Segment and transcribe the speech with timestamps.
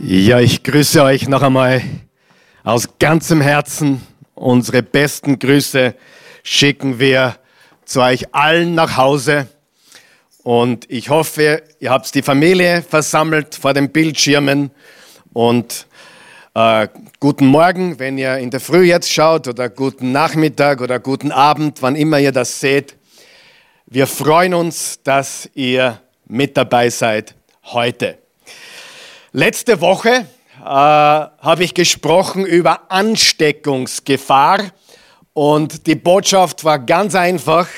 [0.00, 1.82] Ja, ich grüße euch noch einmal
[2.62, 4.00] aus ganzem Herzen.
[4.36, 5.92] Unsere besten Grüße
[6.44, 7.34] schicken wir
[7.84, 9.48] zu euch allen nach Hause.
[10.44, 14.70] Und ich hoffe, ihr habt die Familie versammelt vor den Bildschirmen.
[15.32, 15.88] Und
[16.54, 16.86] äh,
[17.18, 21.82] guten Morgen, wenn ihr in der Früh jetzt schaut, oder guten Nachmittag oder guten Abend,
[21.82, 22.94] wann immer ihr das seht.
[23.86, 27.34] Wir freuen uns, dass ihr mit dabei seid
[27.64, 28.18] heute.
[29.32, 34.72] Letzte Woche äh, habe ich gesprochen über Ansteckungsgefahr
[35.34, 37.68] und die Botschaft war ganz einfach.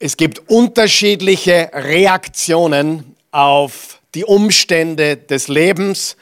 [0.00, 6.16] Es gibt unterschiedliche Reaktionen auf die Umstände des Lebens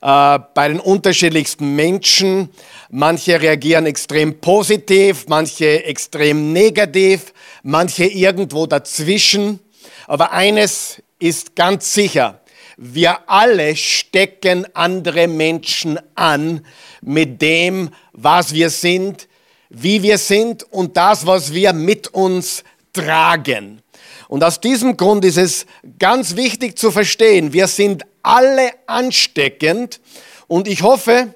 [0.00, 2.50] äh, bei den unterschiedlichsten Menschen.
[2.88, 9.58] Manche reagieren extrem positiv, manche extrem negativ, manche irgendwo dazwischen.
[10.06, 12.39] Aber eines ist ganz sicher,
[12.82, 16.64] wir alle stecken andere Menschen an
[17.02, 19.28] mit dem, was wir sind,
[19.68, 22.64] wie wir sind und das, was wir mit uns
[22.94, 23.82] tragen.
[24.28, 25.66] Und aus diesem Grund ist es
[25.98, 30.00] ganz wichtig zu verstehen, wir sind alle ansteckend
[30.46, 31.34] und ich hoffe,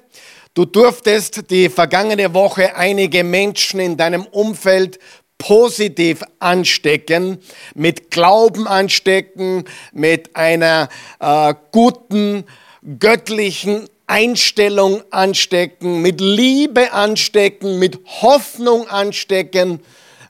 [0.55, 4.97] du durftest die vergangene Woche einige Menschen in deinem Umfeld
[5.37, 7.39] positiv anstecken,
[7.73, 12.45] mit Glauben anstecken, mit einer äh, guten,
[12.99, 19.79] göttlichen Einstellung anstecken, mit Liebe anstecken, mit Hoffnung anstecken,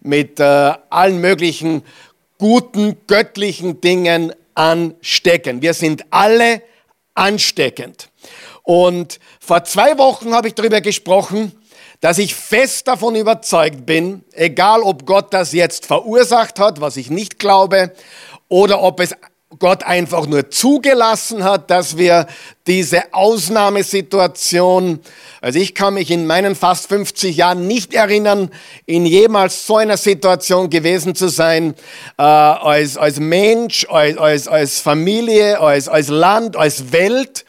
[0.01, 1.83] mit äh, allen möglichen
[2.37, 5.61] guten, göttlichen Dingen anstecken.
[5.61, 6.61] Wir sind alle
[7.13, 8.09] ansteckend.
[8.63, 11.51] Und vor zwei Wochen habe ich darüber gesprochen,
[12.01, 17.09] dass ich fest davon überzeugt bin, egal ob Gott das jetzt verursacht hat, was ich
[17.09, 17.91] nicht glaube,
[18.47, 19.15] oder ob es
[19.59, 22.27] Gott einfach nur zugelassen hat, dass wir
[22.67, 24.99] diese Ausnahmesituation,
[25.39, 28.49] also ich kann mich in meinen fast 50 Jahren nicht erinnern,
[28.85, 31.75] in jemals so einer Situation gewesen zu sein,
[32.17, 37.45] äh, als, als Mensch, als, als, als Familie, als, als Land, als Welt.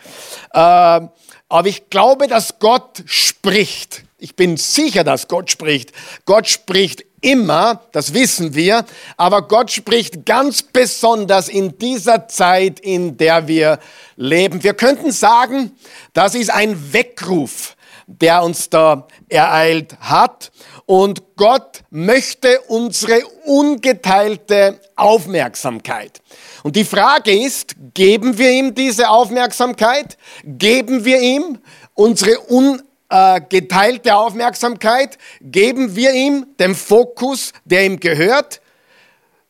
[0.53, 4.06] Äh, aber ich glaube, dass Gott spricht.
[4.19, 5.93] Ich bin sicher, dass Gott spricht.
[6.25, 8.87] Gott spricht immer, das wissen wir,
[9.19, 13.79] aber Gott spricht ganz besonders in dieser Zeit, in der wir
[14.17, 14.63] leben.
[14.63, 15.73] Wir könnten sagen,
[16.15, 20.51] das ist ein Weckruf, der uns da ereilt hat.
[20.87, 26.23] Und Gott möchte unsere ungeteilte Aufmerksamkeit.
[26.63, 30.17] Und die Frage ist, geben wir ihm diese Aufmerksamkeit?
[30.45, 31.59] Geben wir ihm
[31.95, 38.61] unsere un äh, geteilte Aufmerksamkeit, geben wir ihm den Fokus, der ihm gehört.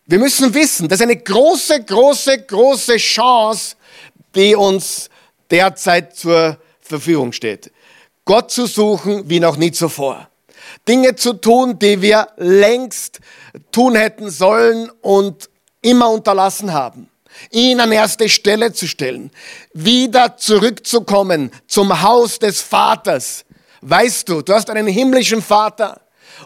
[0.06, 3.77] Wir müssen wissen, das ist eine große, große, große Chance,
[4.34, 5.11] die uns
[5.50, 7.72] derzeit zur Verfügung steht.
[8.25, 10.28] Gott zu suchen wie noch nie zuvor.
[10.87, 13.21] Dinge zu tun, die wir längst
[13.72, 15.49] tun hätten sollen und
[15.81, 17.09] immer unterlassen haben
[17.50, 19.31] ihn an erste Stelle zu stellen,
[19.72, 23.45] wieder zurückzukommen zum Haus des Vaters,
[23.81, 26.01] Weißt du, du hast einen himmlischen Vater.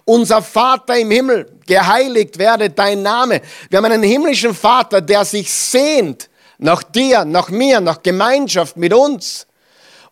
[0.04, 3.40] Unser Vater im Himmel, geheiligt werde dein Name.
[3.68, 8.92] Wir haben einen himmlischen Vater, der sich sehnt nach dir, nach mir, nach Gemeinschaft mit
[8.92, 9.46] uns.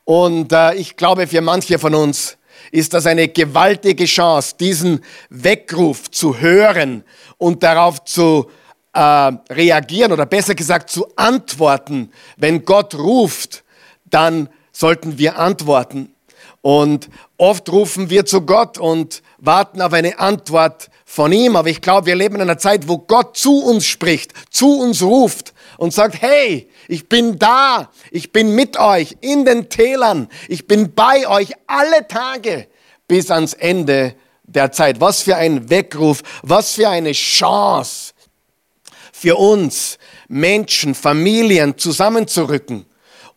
[0.05, 2.39] Und äh, ich glaube, für manche von uns
[2.71, 7.05] ist das eine gewaltige Chance, diesen Weckruf zu hören
[7.37, 8.51] und darauf zu
[8.93, 12.11] äh, reagieren oder besser gesagt zu antworten.
[12.37, 13.65] Wenn Gott ruft,
[14.07, 16.15] dann sollten wir antworten.
[16.61, 21.57] Und oft rufen wir zu Gott und warten auf eine Antwort von ihm.
[21.57, 25.03] Aber ich glaube, wir leben in einer Zeit, wo Gott zu uns spricht, zu uns
[25.03, 30.67] ruft und sagt, hey, ich bin da, ich bin mit euch in den Tälern, ich
[30.67, 32.67] bin bei euch alle Tage
[33.07, 35.01] bis ans Ende der Zeit.
[35.01, 38.15] Was für ein Weckruf, was für eine Chance
[39.13, 39.99] für uns,
[40.29, 42.88] Menschen, Familien zusammenzurücken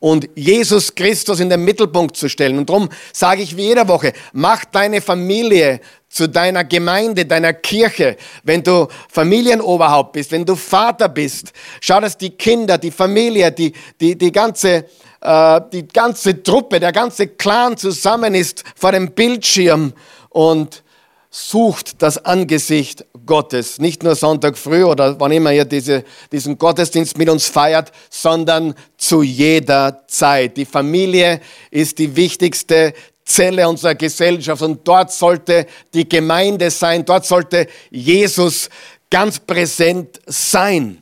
[0.01, 2.57] und Jesus Christus in den Mittelpunkt zu stellen.
[2.57, 8.18] Und darum sage ich wie jede Woche, mach deine Familie zu deiner Gemeinde, deiner Kirche,
[8.44, 11.53] wenn du Familienoberhaupt bist, wenn du Vater bist.
[11.80, 13.71] Schau, dass die Kinder, die Familie, die,
[14.01, 14.86] die, die ganze
[15.21, 19.94] äh, die ganze Truppe, der ganze Clan zusammen ist vor dem Bildschirm
[20.30, 20.83] und
[21.31, 23.80] sucht das Angesicht Gottes.
[23.80, 28.75] Nicht nur Sonntag früh oder wann immer ihr diese, diesen Gottesdienst mit uns feiert, sondern
[28.98, 30.57] zu jeder Zeit.
[30.57, 31.39] Die Familie
[31.72, 32.94] ist die wichtigste
[33.24, 38.69] Zelle unserer Gesellschaft und dort sollte die Gemeinde sein, dort sollte Jesus
[39.10, 41.01] ganz präsent sein.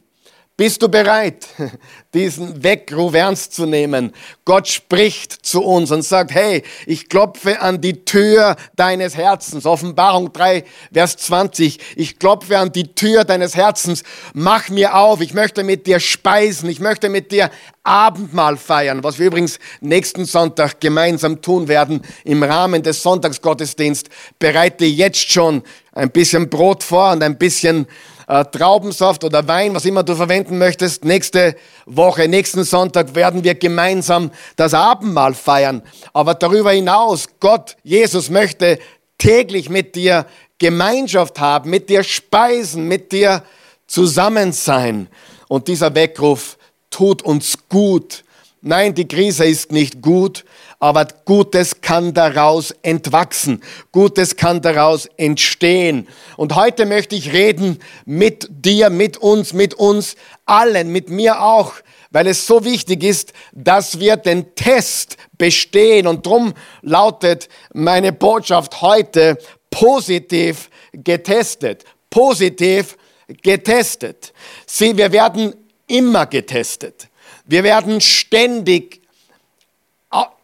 [0.60, 1.48] Bist du bereit,
[2.14, 4.12] diesen Weckruf ernst zu nehmen?
[4.44, 9.66] Gott spricht zu uns und sagt, hey, ich klopfe an die Tür deines Herzens.
[9.66, 11.80] Offenbarung 3, Vers 20.
[11.96, 14.04] Ich klopfe an die Tür deines Herzens.
[14.34, 15.22] Mach mir auf.
[15.22, 16.70] Ich möchte mit dir speisen.
[16.70, 17.50] Ich möchte mit dir
[17.84, 24.10] Abendmahl feiern, was wir übrigens nächsten Sonntag gemeinsam tun werden im Rahmen des Sonntagsgottesdienst.
[24.40, 25.64] Bereite jetzt schon
[25.94, 27.88] ein bisschen Brot vor und ein bisschen
[28.30, 31.04] äh, Traubensaft oder Wein, was immer du verwenden möchtest.
[31.04, 31.56] Nächste
[31.88, 35.82] Woche, nächsten Sonntag werden wir gemeinsam das Abendmahl feiern.
[36.14, 38.78] Aber darüber hinaus, Gott, Jesus möchte
[39.18, 40.28] täglich mit dir
[40.60, 43.44] Gemeinschaft haben, mit dir speisen, mit dir
[43.88, 45.08] zusammen sein.
[45.48, 46.60] Und dieser Weckruf
[46.92, 48.24] tut uns gut.
[48.62, 50.46] Nein, die Krise ist nicht gut,
[50.80, 53.62] aber Gutes kann daraus entwachsen.
[53.92, 56.08] Gutes kann daraus entstehen.
[56.38, 60.16] Und heute möchte ich reden mit dir, mit uns, mit uns
[60.46, 61.74] allen, mit mir auch,
[62.12, 66.08] weil es so wichtig ist, dass wir den Test bestehen.
[66.08, 69.38] Und drum lautet meine Botschaft heute
[69.70, 71.84] positiv getestet.
[72.10, 72.98] Positiv
[73.44, 74.34] getestet.
[74.66, 75.54] Sieh, wir werden
[75.88, 77.10] immer getestet.
[77.46, 78.99] Wir werden ständig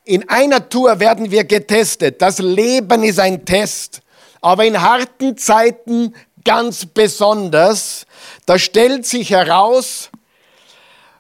[0.05, 2.21] in einer Tour werden wir getestet.
[2.21, 4.01] Das Leben ist ein Test.
[4.39, 6.13] Aber in harten Zeiten
[6.43, 8.05] ganz besonders,
[8.45, 10.11] da stellt sich heraus,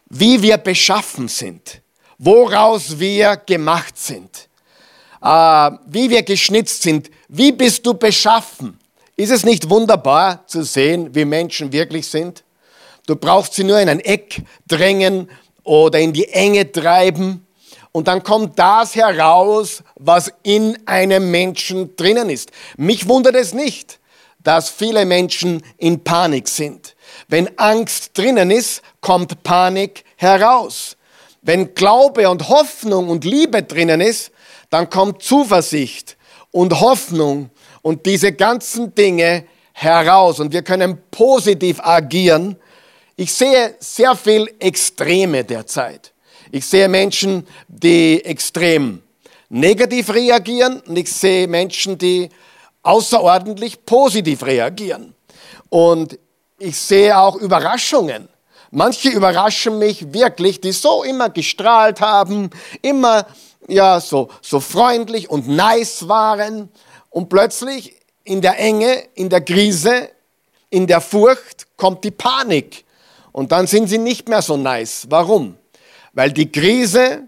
[0.07, 1.81] wie wir beschaffen sind,
[2.19, 4.47] woraus wir gemacht sind,
[5.21, 7.09] äh, wie wir geschnitzt sind.
[7.27, 8.79] Wie bist du beschaffen?
[9.15, 12.43] Ist es nicht wunderbar zu sehen, wie Menschen wirklich sind?
[13.07, 15.29] Du brauchst sie nur in ein Eck drängen
[15.63, 17.44] oder in die Enge treiben
[17.95, 22.51] und dann kommt das heraus, was in einem Menschen drinnen ist.
[22.75, 24.01] Mich wundert es nicht,
[24.43, 26.93] dass viele Menschen in Panik sind.
[27.29, 30.97] Wenn Angst drinnen ist, kommt Panik heraus.
[31.41, 34.29] Wenn Glaube und Hoffnung und Liebe drinnen ist,
[34.69, 36.17] dann kommt Zuversicht
[36.51, 37.49] und Hoffnung
[37.81, 40.41] und diese ganzen Dinge heraus.
[40.41, 42.57] Und wir können positiv agieren.
[43.15, 46.11] Ich sehe sehr viel Extreme derzeit.
[46.55, 49.03] Ich sehe Menschen, die extrem
[49.49, 52.29] negativ reagieren und ich sehe Menschen, die
[52.81, 55.13] außerordentlich positiv reagieren.
[55.67, 56.17] Und
[56.57, 58.29] ich sehe auch Überraschungen.
[58.71, 62.49] Manche überraschen mich wirklich, die so immer gestrahlt haben,
[62.81, 63.27] immer
[63.67, 66.69] ja so so freundlich und nice waren
[67.09, 70.09] und plötzlich in der Enge, in der Krise,
[70.69, 72.85] in der Furcht kommt die Panik
[73.33, 75.05] und dann sind sie nicht mehr so nice.
[75.09, 75.57] Warum?
[76.15, 77.27] Weil die Krise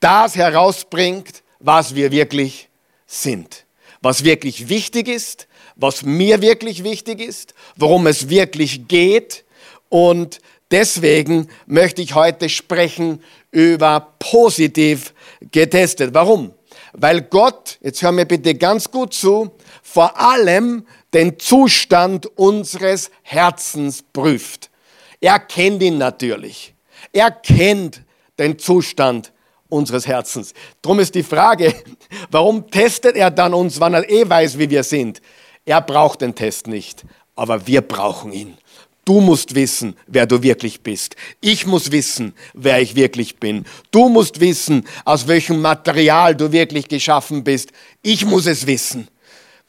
[0.00, 2.68] das herausbringt, was wir wirklich
[3.06, 3.66] sind,
[4.00, 9.44] was wirklich wichtig ist, was mir wirklich wichtig ist, worum es wirklich geht.
[9.88, 10.38] Und
[10.70, 15.12] deswegen möchte ich heute sprechen über positiv
[15.50, 16.14] getestet.
[16.14, 16.54] Warum?
[16.92, 19.50] Weil Gott, jetzt hör mir bitte ganz gut zu,
[19.82, 24.70] vor allem den Zustand unseres Herzens prüft.
[25.20, 26.74] Er kennt ihn natürlich.
[27.12, 28.02] Er kennt
[28.38, 29.32] den Zustand
[29.68, 30.54] unseres Herzens.
[30.82, 31.74] Drum ist die Frage,
[32.30, 35.20] warum testet er dann uns, wann er eh weiß, wie wir sind?
[35.64, 37.04] Er braucht den Test nicht,
[37.36, 38.56] aber wir brauchen ihn.
[39.04, 41.16] Du musst wissen, wer du wirklich bist.
[41.40, 43.64] Ich muss wissen, wer ich wirklich bin.
[43.90, 47.72] Du musst wissen, aus welchem Material du wirklich geschaffen bist.
[48.02, 49.08] Ich muss es wissen.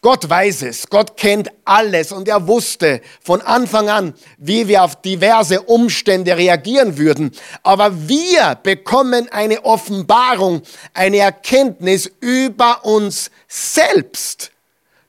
[0.02, 5.02] Gott weiß es, Gott kennt alles und er wusste von Anfang an, wie wir auf
[5.02, 7.32] diverse Umstände reagieren würden.
[7.64, 10.62] Aber wir bekommen eine Offenbarung,
[10.94, 14.52] eine Erkenntnis über uns selbst,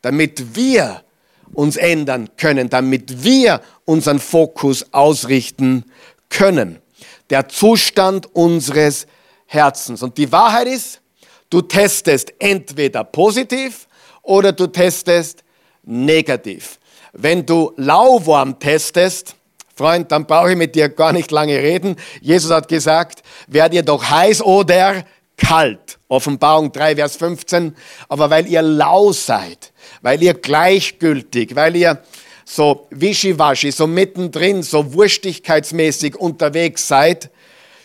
[0.02, 1.04] damit wir
[1.52, 5.84] uns ändern können, damit wir unseren Fokus ausrichten
[6.30, 6.80] können.
[7.28, 9.06] Der Zustand unseres
[9.46, 10.02] Herzens.
[10.02, 11.00] Und die Wahrheit ist,
[11.48, 13.86] du testest entweder positiv
[14.22, 15.44] oder du testest
[15.82, 16.78] negativ.
[17.12, 19.34] Wenn du Lauwarm testest,
[19.74, 21.96] Freund, dann brauche ich mit dir gar nicht lange reden.
[22.20, 25.04] Jesus hat gesagt, werdet ihr doch heiß oder
[25.38, 25.98] kalt.
[26.08, 27.74] Offenbarung 3, Vers 15.
[28.08, 29.72] Aber weil ihr lau seid,
[30.02, 32.02] weil ihr gleichgültig, weil ihr
[32.44, 37.30] so wischiwaschi, so mittendrin, so wurstigkeitsmäßig unterwegs seid,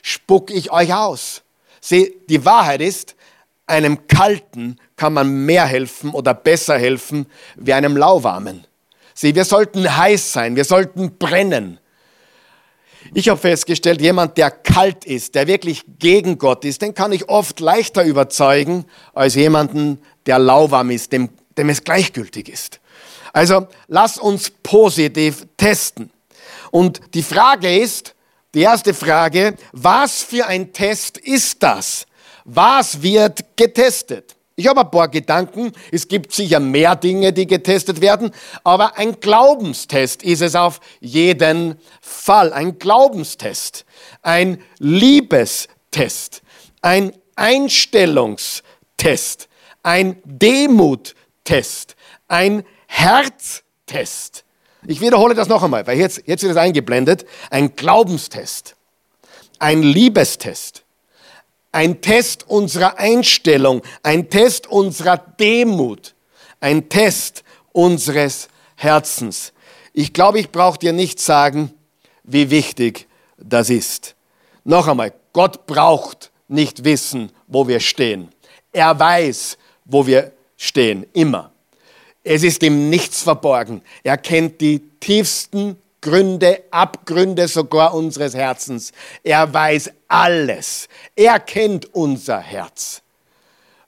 [0.01, 1.43] spuck ich euch aus.
[1.79, 3.15] Sieh, die Wahrheit ist,
[3.67, 8.65] einem Kalten kann man mehr helfen oder besser helfen wie einem Lauwarmen.
[9.13, 11.79] Sieh, wir sollten heiß sein, wir sollten brennen.
[13.13, 17.29] Ich habe festgestellt, jemand, der kalt ist, der wirklich gegen Gott ist, den kann ich
[17.29, 22.79] oft leichter überzeugen als jemanden, der lauwarm ist, dem, dem es gleichgültig ist.
[23.31, 26.09] Also lass uns positiv testen.
[26.71, 28.15] Und die Frage ist,
[28.55, 32.05] Die erste Frage, was für ein Test ist das?
[32.45, 34.37] Was wird getestet?
[34.55, 35.71] Ich habe ein paar Gedanken.
[35.91, 38.31] Es gibt sicher mehr Dinge, die getestet werden,
[38.63, 42.53] aber ein Glaubenstest ist es auf jeden Fall.
[42.53, 43.83] Ein Glaubenstest,
[44.21, 46.41] ein Liebestest,
[46.81, 49.49] ein Einstellungstest,
[49.83, 51.97] ein Demuttest,
[52.29, 54.45] ein Herztest.
[54.87, 57.25] Ich wiederhole das noch einmal, weil jetzt, jetzt wird es eingeblendet.
[57.49, 58.75] Ein Glaubenstest,
[59.59, 60.84] ein Liebestest,
[61.75, 66.15] ein Test unserer Einstellung, ein Test unserer Demut,
[66.61, 69.51] ein Test unseres Herzens.
[69.91, 71.73] Ich glaube, ich brauche dir nicht sagen,
[72.23, 74.15] wie wichtig das ist.
[74.63, 78.29] Noch einmal, Gott braucht nicht wissen, wo wir stehen.
[78.71, 81.51] Er weiß, wo wir stehen, immer.
[82.23, 83.81] Es ist ihm nichts verborgen.
[84.01, 85.75] Er kennt die tiefsten
[86.05, 88.91] Gründe, Abgründe sogar unseres Herzens.
[89.23, 90.87] Er weiß alles.
[91.15, 93.01] Er kennt unser Herz.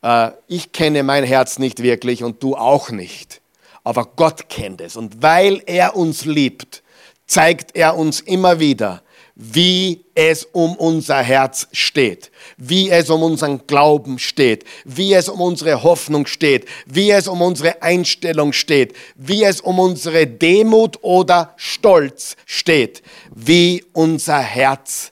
[0.01, 3.39] Äh, ich kenne mein Herz nicht wirklich und du auch nicht.
[3.83, 4.95] Aber Gott kennt es.
[4.95, 6.81] Und weil er uns liebt,
[7.27, 9.03] zeigt er uns immer wieder,
[9.39, 15.39] wie es um unser Herz steht, wie es um unseren Glauben steht, wie es um
[15.41, 21.53] unsere Hoffnung steht, wie es um unsere Einstellung steht, wie es um unsere Demut oder
[21.55, 23.03] Stolz steht,
[23.35, 25.11] wie unser Herz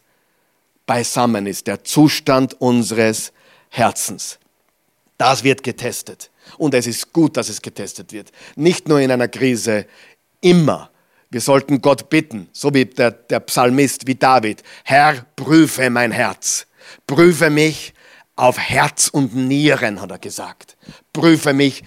[0.88, 3.32] beisammen ist, der Zustand unseres
[3.70, 4.40] Herzens.
[5.20, 6.32] Das wird getestet.
[6.58, 8.32] Und es ist gut, dass es getestet wird.
[8.56, 9.86] Nicht nur in einer Krise,
[10.42, 10.90] immer
[11.36, 16.66] wir sollten Gott bitten, so wie der, der Psalmist, wie David, Herr, prüfe mein Herz,
[17.08, 17.94] prüfe mich
[18.38, 20.78] auf Herz und Nieren, hat er gesagt.
[21.12, 21.84] Prüfe mich,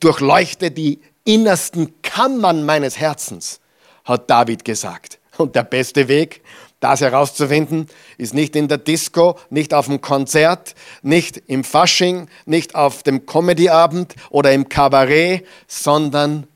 [0.00, 3.60] durchleuchte die innersten Kammern meines Herzens,
[4.04, 5.20] hat David gesagt.
[5.36, 6.42] Und der beste Weg,
[6.80, 7.86] das herauszufinden,
[8.16, 13.26] ist nicht in der Disco, nicht auf dem Konzert, nicht im Fasching, nicht auf dem
[13.26, 16.48] Comedyabend oder im Kabarett, sondern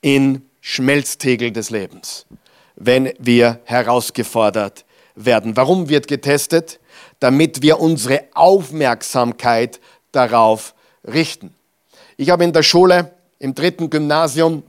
[0.00, 2.26] in Schmelztegel des Lebens,
[2.74, 5.56] wenn wir herausgefordert werden.
[5.56, 6.80] Warum wird getestet?
[7.20, 9.78] Damit wir unsere Aufmerksamkeit
[10.10, 11.54] darauf richten.
[12.16, 14.64] Ich habe in der Schule im dritten Gymnasium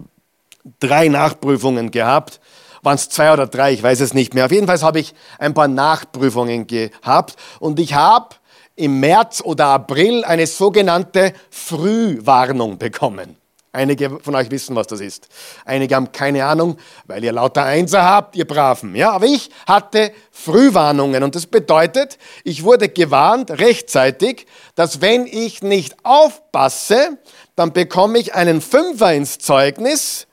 [0.80, 2.42] drei Nachprüfungen gehabt.
[2.84, 4.46] Waren es zwei oder drei, ich weiß es nicht mehr.
[4.46, 8.36] Auf jeden Fall habe ich ein paar Nachprüfungen gehabt und ich habe
[8.76, 13.36] im März oder April eine sogenannte Frühwarnung bekommen.
[13.78, 15.28] Einige von euch wissen, was das ist.
[15.64, 18.96] Einige haben keine Ahnung, weil ihr lauter Einser habt, ihr Braven.
[18.96, 25.62] Ja, aber ich hatte Frühwarnungen und das bedeutet, ich wurde gewarnt rechtzeitig, dass wenn ich
[25.62, 27.20] nicht aufpasse,
[27.56, 30.26] dann bekomme ich einen Fünfer ins Zeugnis.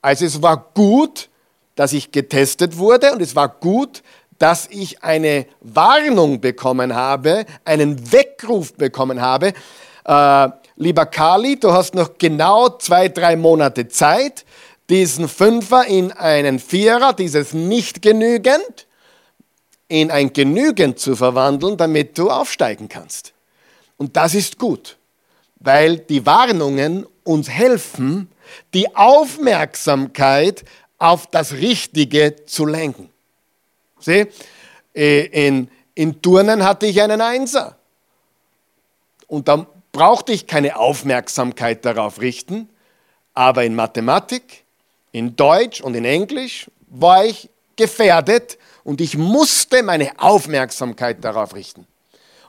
[0.00, 1.30] Also es war gut,
[1.74, 4.04] dass ich getestet wurde und es war gut,
[4.38, 9.52] dass ich eine Warnung bekommen habe, einen Weckruf bekommen habe.
[10.04, 10.48] Äh,
[10.82, 14.44] lieber Kali, du hast noch genau zwei, drei Monate Zeit,
[14.90, 18.86] diesen Fünfer in einen Vierer, dieses nicht genügend,
[19.88, 23.32] in ein genügend zu verwandeln, damit du aufsteigen kannst.
[23.96, 24.96] Und das ist gut,
[25.60, 28.28] weil die Warnungen uns helfen,
[28.74, 30.64] die Aufmerksamkeit
[30.98, 33.08] auf das Richtige zu lenken.
[34.00, 34.26] Sieh,
[34.94, 37.76] äh, in, in Turnen hatte ich einen Einser.
[39.28, 42.68] Und da brauchte ich keine Aufmerksamkeit darauf richten,
[43.34, 44.64] aber in Mathematik,
[45.12, 51.86] in Deutsch und in Englisch war ich gefährdet und ich musste meine Aufmerksamkeit darauf richten.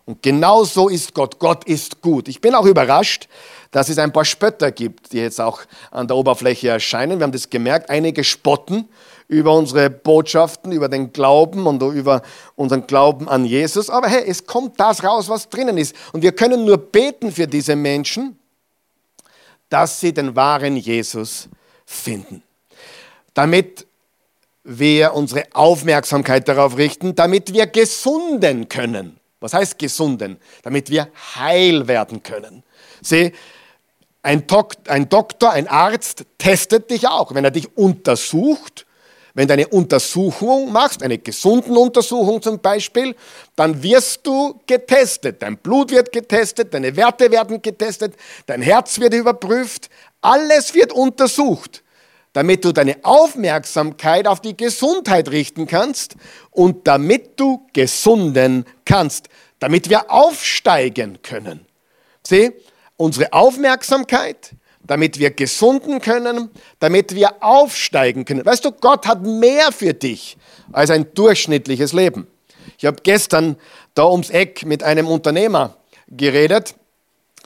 [0.05, 1.39] Und genau so ist Gott.
[1.39, 2.27] Gott ist gut.
[2.27, 3.29] Ich bin auch überrascht,
[3.71, 7.19] dass es ein paar Spötter gibt, die jetzt auch an der Oberfläche erscheinen.
[7.19, 7.89] Wir haben das gemerkt.
[7.89, 8.89] Einige spotten
[9.33, 12.21] über unsere Botschaften, über den Glauben und über
[12.55, 13.89] unseren Glauben an Jesus.
[13.89, 15.95] Aber hey, es kommt das raus, was drinnen ist.
[16.13, 18.37] Und wir können nur beten für diese Menschen,
[19.69, 21.49] dass sie den wahren Jesus
[21.85, 22.43] finden.
[23.33, 23.87] Damit
[24.63, 29.19] wir unsere Aufmerksamkeit darauf richten, damit wir gesunden können.
[29.39, 30.37] Was heißt gesunden?
[30.61, 32.63] Damit wir heil werden können.
[33.01, 33.33] Sieh,
[34.21, 37.35] ein, Dok ein Doktor, ein Arzt testet dich auch.
[37.35, 38.85] Wenn er dich untersucht,
[39.33, 43.15] wenn du eine Untersuchung machst, eine gesunden Untersuchung zum Beispiel,
[43.55, 45.41] dann wirst du getestet.
[45.41, 49.89] Dein Blut wird getestet, deine Werte werden getestet, dein Herz wird überprüft,
[50.21, 51.83] alles wird untersucht,
[52.33, 56.15] damit du deine Aufmerksamkeit auf die Gesundheit richten kannst
[56.51, 61.65] und damit du gesunden kannst, damit wir aufsteigen können.
[62.25, 62.51] Sieh,
[62.97, 64.51] unsere Aufmerksamkeit
[64.85, 66.49] damit wir gesunden können,
[66.79, 68.45] damit wir aufsteigen können.
[68.45, 70.37] Weißt du, Gott hat mehr für dich
[70.71, 72.27] als ein durchschnittliches Leben.
[72.77, 73.55] Ich habe gestern
[73.95, 76.75] da ums Eck mit einem Unternehmer geredet,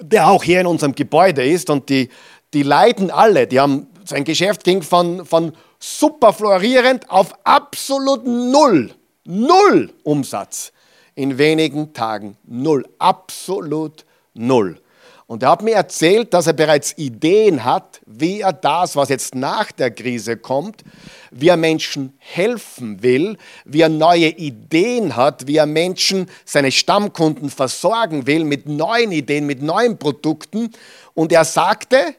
[0.01, 2.09] der auch hier in unserem Gebäude ist und die,
[2.53, 3.47] die leiden alle.
[3.47, 8.93] Die haben, sein Geschäft ging von, von super florierend auf absolut null,
[9.25, 10.71] null Umsatz.
[11.15, 14.79] In wenigen Tagen null, absolut null.
[15.27, 19.35] Und er hat mir erzählt, dass er bereits Ideen hat, wie er das, was jetzt
[19.35, 20.83] nach der Krise kommt,
[21.31, 27.49] wie er Menschen helfen will, wie er neue Ideen hat, wie er Menschen, seine Stammkunden
[27.49, 30.71] versorgen will mit neuen Ideen, mit neuen Produkten.
[31.13, 32.15] Und er sagte,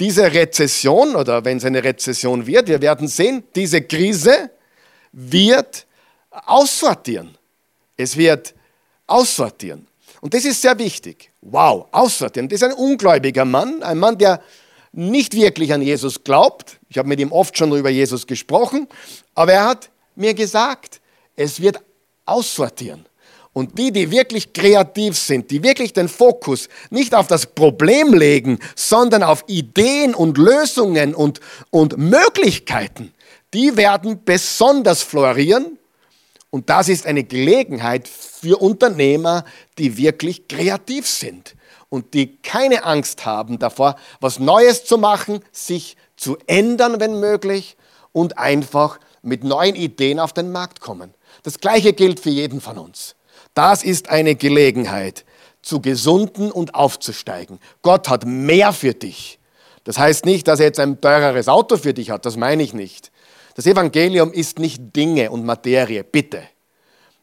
[0.00, 4.50] diese Rezession, oder wenn es eine Rezession wird, wir werden sehen, diese Krise
[5.12, 5.86] wird
[6.30, 7.36] aussortieren.
[7.98, 8.54] Es wird
[9.06, 9.86] aussortieren.
[10.26, 11.30] Und das ist sehr wichtig.
[11.40, 14.42] Wow, außerdem, das ist ein ungläubiger Mann, ein Mann, der
[14.90, 16.80] nicht wirklich an Jesus glaubt.
[16.88, 18.88] Ich habe mit ihm oft schon über Jesus gesprochen,
[19.36, 21.00] aber er hat mir gesagt,
[21.36, 21.80] es wird
[22.24, 23.06] aussortieren.
[23.52, 28.58] Und die, die wirklich kreativ sind, die wirklich den Fokus nicht auf das Problem legen,
[28.74, 31.38] sondern auf Ideen und Lösungen und,
[31.70, 33.14] und Möglichkeiten,
[33.54, 35.78] die werden besonders florieren
[36.50, 38.08] und das ist eine Gelegenheit
[38.46, 39.44] für Unternehmer,
[39.76, 41.56] die wirklich kreativ sind
[41.88, 47.76] und die keine Angst haben davor, was Neues zu machen, sich zu ändern, wenn möglich,
[48.12, 51.12] und einfach mit neuen Ideen auf den Markt kommen.
[51.42, 53.16] Das Gleiche gilt für jeden von uns.
[53.52, 55.24] Das ist eine Gelegenheit,
[55.60, 57.58] zu gesunden und aufzusteigen.
[57.82, 59.40] Gott hat mehr für dich.
[59.82, 62.74] Das heißt nicht, dass er jetzt ein teureres Auto für dich hat, das meine ich
[62.74, 63.10] nicht.
[63.56, 66.44] Das Evangelium ist nicht Dinge und Materie, bitte.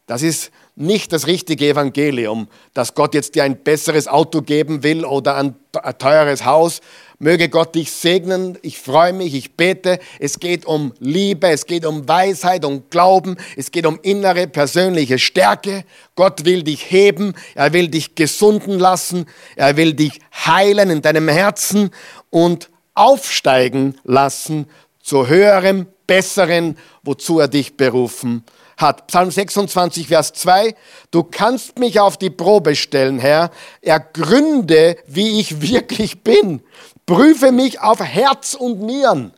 [0.06, 5.04] Das ist nicht das richtige Evangelium, dass Gott jetzt dir ein besseres Auto geben will
[5.04, 5.54] oder ein,
[5.98, 6.80] teures Haus.
[7.18, 8.58] Möge Gott dich segnen.
[8.62, 10.00] Ich freue mich, ich bete.
[10.18, 15.18] Es geht um Liebe, es geht um Weisheit, um Glauben, es geht um innere persönliche
[15.18, 15.84] Stärke.
[16.16, 21.28] Gott will dich heben, er will dich gesunden lassen, er will dich heilen in deinem
[21.28, 21.90] Herzen
[22.30, 24.66] und aufsteigen lassen
[25.00, 28.63] zu höherem, besseren, wozu er dich berufen hat.
[28.76, 30.74] Psalm 26, Vers 2.
[31.10, 33.50] Du kannst mich auf die Probe stellen, Herr.
[33.80, 36.62] Ergründe, wie ich wirklich bin.
[37.06, 39.32] Prüfe mich auf Herz und Nieren.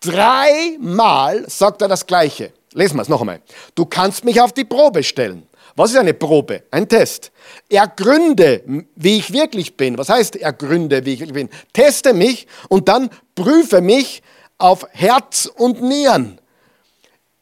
[0.00, 2.52] Dreimal sagt er das Gleiche.
[2.72, 3.40] Lesen wir es noch einmal.
[3.74, 5.46] Du kannst mich auf die Probe stellen.
[5.76, 6.64] Was ist eine Probe?
[6.70, 7.30] Ein Test.
[7.68, 8.62] Ergründe,
[8.94, 9.96] wie ich wirklich bin.
[9.96, 11.48] Was heißt ergründe, wie ich wirklich bin?
[11.72, 14.22] Teste mich und dann prüfe mich
[14.58, 16.40] auf Herz und Nieren.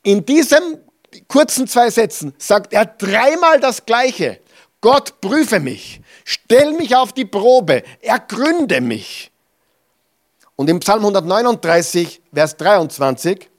[0.03, 0.79] In diesem
[1.29, 4.41] kurzen zwei Sätzen sagt er dreimal das Gleiche.
[4.81, 9.31] Gott prüfe mich, stell mich auf die Probe, ergründe mich.
[10.57, 13.51] Und im Psalm 139, Vers 23,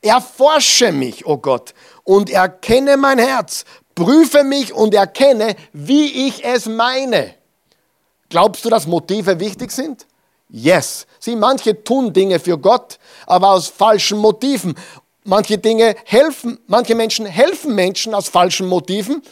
[0.00, 6.44] erforsche mich, o oh Gott, und erkenne mein Herz, prüfe mich und erkenne, wie ich
[6.44, 7.34] es meine.
[8.28, 10.06] Glaubst du, dass Motive wichtig sind?
[10.48, 11.06] Yes.
[11.18, 14.74] Sie, manche tun Dinge für Gott, aber aus falschen Motiven.
[15.24, 19.22] Manche Dinge helfen, manche Menschen helfen Menschen aus falschen Motiven.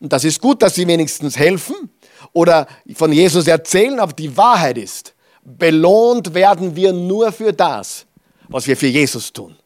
[0.00, 1.90] Und das ist gut, dass sie wenigstens helfen
[2.32, 8.06] oder von Jesus erzählen, aber die Wahrheit ist, belohnt werden wir nur für das,
[8.48, 9.56] was wir für Jesus tun.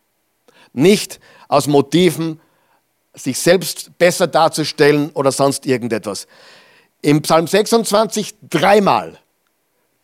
[0.73, 2.41] Nicht aus Motiven,
[3.15, 6.27] sich selbst besser darzustellen oder sonst irgendetwas.
[7.03, 9.19] Im Psalm 26 dreimal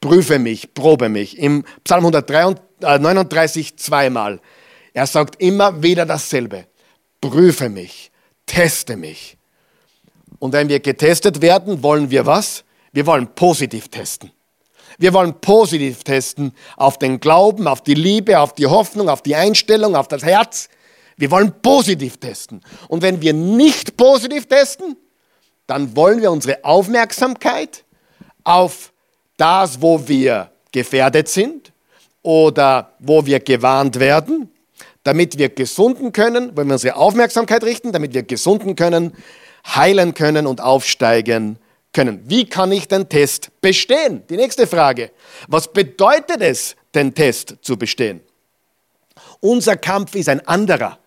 [0.00, 1.38] prüfe mich, probe mich.
[1.38, 4.40] Im Psalm 139 zweimal.
[4.92, 6.66] Er sagt immer wieder dasselbe.
[7.20, 8.10] Prüfe mich,
[8.46, 9.36] teste mich.
[10.38, 12.64] Und wenn wir getestet werden, wollen wir was?
[12.92, 14.30] Wir wollen positiv testen.
[14.98, 19.34] Wir wollen positiv testen auf den Glauben, auf die Liebe, auf die Hoffnung, auf die
[19.34, 20.68] Einstellung, auf das Herz.
[21.16, 22.60] Wir wollen positiv testen.
[22.88, 24.96] Und wenn wir nicht positiv testen,
[25.66, 27.84] dann wollen wir unsere Aufmerksamkeit
[28.44, 28.92] auf
[29.36, 31.72] das, wo wir gefährdet sind
[32.22, 34.51] oder wo wir gewarnt werden,
[35.04, 39.12] damit wir gesunden können, wenn wir unsere Aufmerksamkeit richten, damit wir gesunden können,
[39.66, 41.58] heilen können und aufsteigen
[41.92, 42.22] können.
[42.26, 44.22] Wie kann ich den Test bestehen?
[44.28, 45.10] Die nächste Frage.
[45.48, 48.20] Was bedeutet es, den Test zu bestehen?
[49.40, 50.98] Unser Kampf ist ein anderer,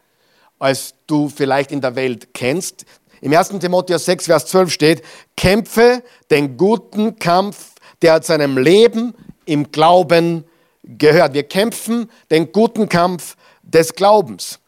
[0.59, 2.85] als du vielleicht in der Welt kennst.
[3.21, 3.49] Im 1.
[3.59, 5.03] Timotheus 6, Vers 12 steht,
[5.35, 9.13] kämpfe den guten Kampf, der zu seinem Leben
[9.45, 10.43] im Glauben
[10.85, 11.33] gehört.
[11.33, 14.59] Wir kämpfen den guten Kampf des Glaubens.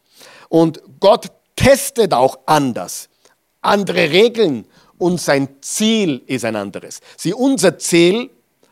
[0.50, 3.10] Und Gott testet auch anders.
[3.62, 4.66] Andere Regeln
[4.98, 7.02] und sein Ziel ist ein anderes.
[7.18, 8.30] Sie, unser Ziel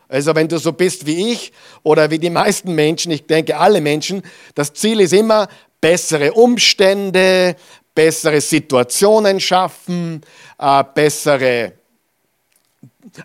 [0.08, 3.80] Also wenn du so bist wie ich oder wie die meisten Menschen, ich denke alle
[3.80, 4.22] Menschen,
[4.54, 5.48] das Ziel ist immer
[5.80, 7.56] bessere Umstände,
[7.94, 10.20] bessere Situationen schaffen,
[10.58, 11.72] äh, bessere,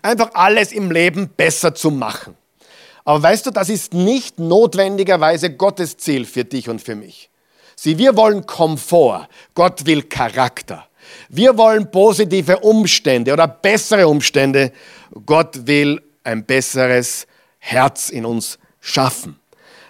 [0.02, 2.36] einfach alles im Leben besser zu machen.
[3.04, 7.30] Aber weißt du, das ist nicht notwendigerweise Gottes Ziel für dich und für mich.
[7.76, 10.86] Sieh, wir wollen Komfort, Gott will Charakter.
[11.28, 14.72] Wir wollen positive Umstände oder bessere Umstände.
[15.26, 17.26] Gott will ein besseres
[17.58, 19.38] Herz in uns schaffen.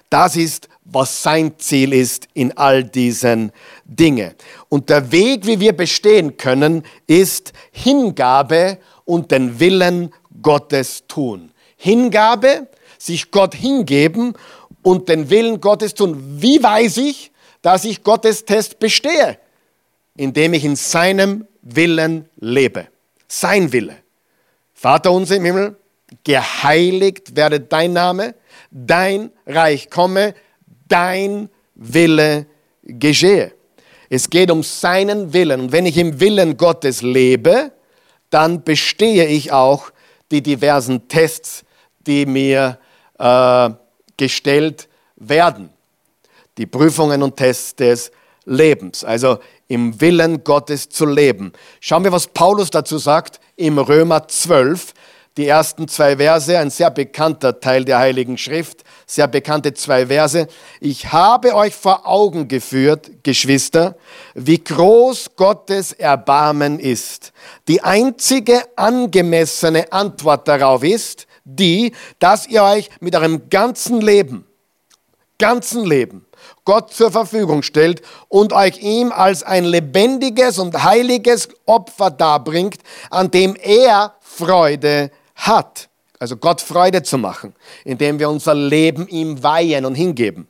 [0.09, 3.53] Das ist, was sein Ziel ist in all diesen
[3.85, 4.35] Dingen.
[4.69, 11.53] Und der Weg, wie wir bestehen können, ist Hingabe und den Willen Gottes tun.
[11.77, 12.69] Hingabe,
[13.07, 14.35] sich Gott hingeben
[14.83, 16.41] und den Willen Gottes tun.
[16.41, 19.39] Wie weiß ich, dass ich Gottes Test bestehe?
[20.17, 22.89] Indem ich in seinem Willen lebe.
[23.27, 23.97] Sein Wille.
[24.75, 25.77] Vater unser im Himmel,
[26.25, 28.35] geheiligt werde dein Name,
[28.71, 30.35] dein Reich komme,
[30.89, 32.47] dein Wille
[32.83, 33.53] geschehe.
[34.11, 35.61] Es geht um seinen Willen.
[35.61, 37.73] Und wenn ich im Willen Gottes lebe,
[38.29, 39.91] dann bestehe ich auch
[40.31, 41.65] die diversen Tests,
[42.07, 42.79] die mir
[43.23, 43.71] äh,
[44.17, 45.71] gestellt werden.
[46.59, 48.11] Die Prüfungen und Tests des
[48.45, 49.05] Lebens.
[49.05, 51.53] Also im Willen Gottes zu leben.
[51.81, 54.93] Schauen wir, was Paulus dazu sagt im Römer 12,
[55.39, 60.47] die ersten zwei Verse, ein sehr bekannter Teil der Heiligen Schrift, sehr bekannte zwei Verse.
[60.79, 63.97] Ich habe euch vor Augen geführt, Geschwister,
[64.35, 67.33] wie groß Gottes Erbarmen ist.
[67.67, 74.47] Die einzige angemessene Antwort darauf ist die, dass ihr euch mit eurem ganzen Leben,
[75.39, 76.27] ganzen Leben,
[76.65, 82.79] Gott zur Verfügung stellt und euch ihm als ein lebendiges und heiliges Opfer darbringt,
[83.11, 85.89] an dem er Freude hat.
[86.19, 90.47] Also Gott Freude zu machen, indem wir unser Leben ihm weihen und hingeben.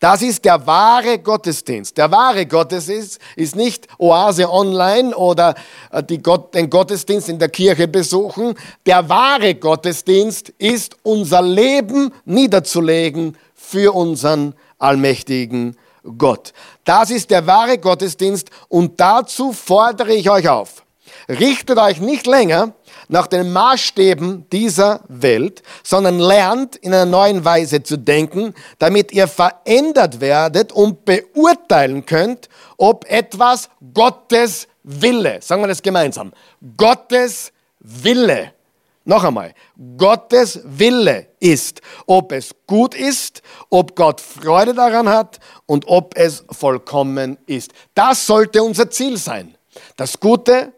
[0.00, 1.98] Das ist der wahre Gottesdienst.
[1.98, 5.56] Der wahre Gottesdienst ist nicht Oase online oder
[5.90, 8.54] äh, Gott, den Gottesdienst in der Kirche besuchen.
[8.86, 15.76] Der wahre Gottesdienst ist unser Leben niederzulegen für unseren allmächtigen
[16.16, 16.52] Gott.
[16.84, 20.84] Das ist der wahre Gottesdienst und dazu fordere ich euch auf.
[21.28, 22.72] Richtet euch nicht länger
[23.08, 29.26] nach den Maßstäben dieser Welt, sondern lernt in einer neuen Weise zu denken, damit ihr
[29.26, 36.32] verändert werdet und beurteilen könnt, ob etwas Gottes Wille, sagen wir das gemeinsam,
[36.76, 38.52] Gottes Wille,
[39.04, 39.54] noch einmal,
[39.96, 46.44] Gottes Wille ist, ob es gut ist, ob Gott Freude daran hat und ob es
[46.50, 47.72] vollkommen ist.
[47.94, 49.56] Das sollte unser Ziel sein.
[49.96, 50.74] Das Gute,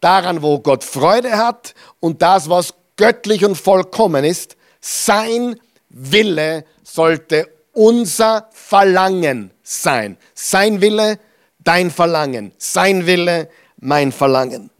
[0.00, 5.58] daran, wo Gott Freude hat und das, was göttlich und vollkommen ist, sein
[5.88, 10.16] Wille sollte unser Verlangen sein.
[10.34, 11.18] Sein Wille,
[11.58, 12.52] dein Verlangen.
[12.58, 14.70] Sein Wille, mein Verlangen.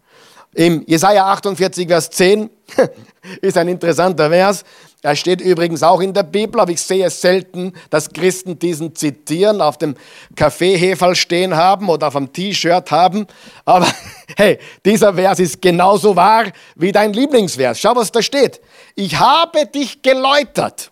[0.55, 2.51] Im Jesaja 48, Vers 10
[3.41, 4.65] ist ein interessanter Vers.
[5.01, 8.97] Er steht übrigens auch in der Bibel, aber ich sehe es selten, dass Christen diesen
[8.97, 9.95] zitieren, auf dem
[10.35, 13.27] Kaffeeheferl stehen haben oder auf dem T-Shirt haben.
[13.65, 13.87] Aber
[14.37, 17.79] hey, dieser Vers ist genauso wahr wie dein Lieblingsvers.
[17.79, 18.61] Schau, was da steht.
[18.97, 20.91] Ich habe dich geläutert.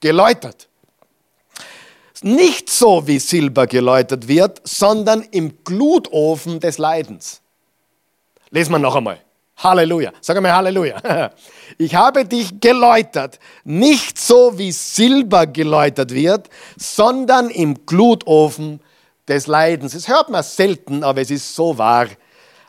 [0.00, 0.68] Geläutert.
[2.22, 7.40] Nicht so, wie Silber geläutert wird, sondern im Glutofen des Leidens.
[8.50, 9.20] Lesen wir noch einmal.
[9.56, 10.12] Halleluja.
[10.20, 11.30] Sag mal Halleluja.
[11.78, 18.80] Ich habe dich geläutert, nicht so wie Silber geläutert wird, sondern im Glutofen
[19.28, 19.92] des Leidens.
[19.92, 22.06] Das hört man selten, aber es ist so wahr.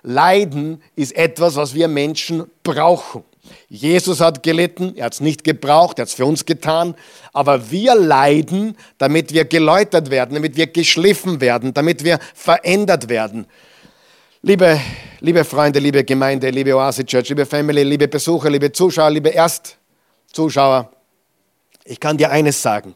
[0.02, 3.24] Leiden ist etwas, was wir Menschen brauchen.
[3.70, 6.96] Jesus hat gelitten, er hat es nicht gebraucht, er hat es für uns getan,
[7.34, 13.46] aber wir leiden, damit wir geläutert werden, damit wir geschliffen werden, damit wir verändert werden.
[14.44, 14.80] Liebe,
[15.20, 20.92] liebe Freunde, liebe Gemeinde, liebe Oase Church, liebe Family, liebe Besucher, liebe Zuschauer, liebe Erstzuschauer,
[21.86, 22.94] ich kann dir eines sagen.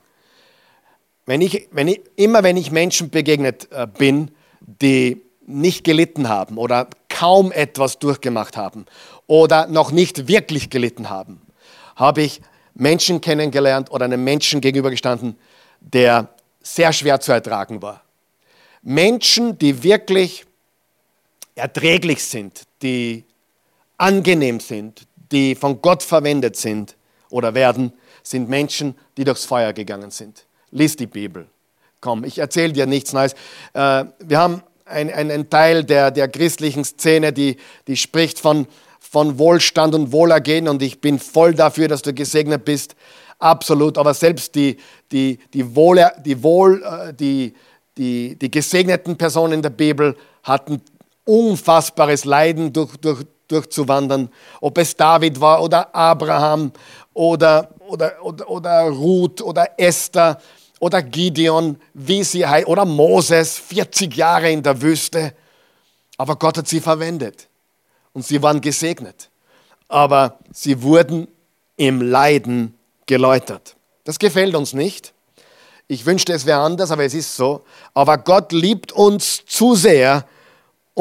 [1.26, 6.60] Wenn ich, wenn ich, immer wenn ich Menschen begegnet äh, bin, die nicht gelitten haben
[6.60, 8.86] oder kaum etwas durchgemacht haben
[9.26, 11.42] oder noch nicht wirklich gelitten haben,
[11.96, 12.42] habe ich
[12.76, 15.36] Menschen kennengelernt oder einem Menschen gegenübergestanden,
[15.80, 16.30] der
[16.62, 18.04] sehr schwer zu ertragen war.
[18.84, 20.46] Menschen, die wirklich
[21.56, 23.26] erträglich sind, die
[23.98, 26.96] angenehm sind, die von Gott verwendet sind
[27.30, 30.46] oder werden, sind Menschen, die durchs Feuer gegangen sind.
[30.72, 31.48] Lies die Bibel.
[32.00, 33.34] Komm, ich erzähle dir nichts Neues.
[33.74, 37.56] Äh, wir haben einen Teil der, der christlichen Szene, die,
[37.88, 38.68] die spricht von,
[39.00, 42.96] von Wohlstand und Wohlergehen und ich bin voll dafür, dass du gesegnet bist.
[43.40, 43.98] Absolut.
[43.98, 44.78] Aber selbst die,
[45.12, 47.54] die, die, Wohle, die, Wohl, äh, die,
[47.98, 50.82] die, die gesegneten Personen in der Bibel hatten
[51.32, 54.30] unfassbares Leiden durch, durch, durchzuwandern.
[54.60, 56.72] Ob es David war oder Abraham
[57.14, 60.40] oder, oder, oder, oder Ruth oder Esther
[60.80, 65.34] oder Gideon, wie sie oder Moses, 40 Jahre in der Wüste.
[66.18, 67.48] Aber Gott hat sie verwendet
[68.14, 69.30] und sie waren gesegnet.
[69.88, 71.28] Aber sie wurden
[71.78, 73.76] im Leiden geläutert.
[74.04, 75.14] Das gefällt uns nicht.
[75.88, 77.64] Ich wünschte, es wäre anders, aber es ist so.
[77.94, 80.26] Aber Gott liebt uns zu sehr,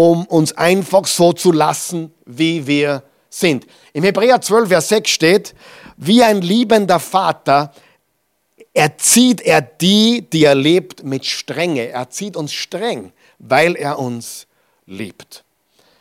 [0.00, 3.66] um uns einfach so zu lassen, wie wir sind.
[3.92, 5.54] Im Hebräer 12, Vers 6 steht,
[5.98, 7.70] wie ein liebender Vater
[8.72, 11.88] erzieht er die, die er liebt, mit Strenge.
[11.88, 14.46] Er zieht uns streng, weil er uns
[14.86, 15.44] liebt.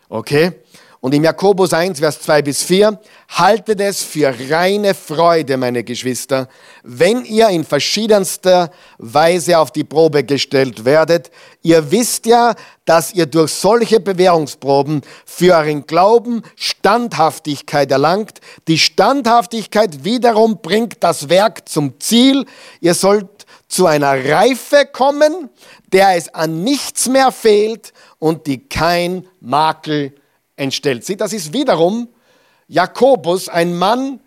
[0.07, 0.53] Okay?
[1.01, 6.49] Und im Jakobus 1, Vers 2 bis 4, haltet es für reine Freude, meine Geschwister,
[6.83, 11.31] wenn ihr in verschiedenster Weise auf die Probe gestellt werdet.
[11.62, 18.41] Ihr wisst ja, dass ihr durch solche Bewährungsproben für euren Glauben Standhaftigkeit erlangt.
[18.67, 22.45] Die Standhaftigkeit wiederum bringt das Werk zum Ziel.
[22.81, 25.49] Ihr sollt zu einer Reife kommen,
[25.93, 30.13] der es an nichts mehr fehlt und die kein Makel
[30.60, 31.17] entstellt sie.
[31.17, 32.10] Das ist wiederum
[32.67, 34.19] Jakobus, ein Mann,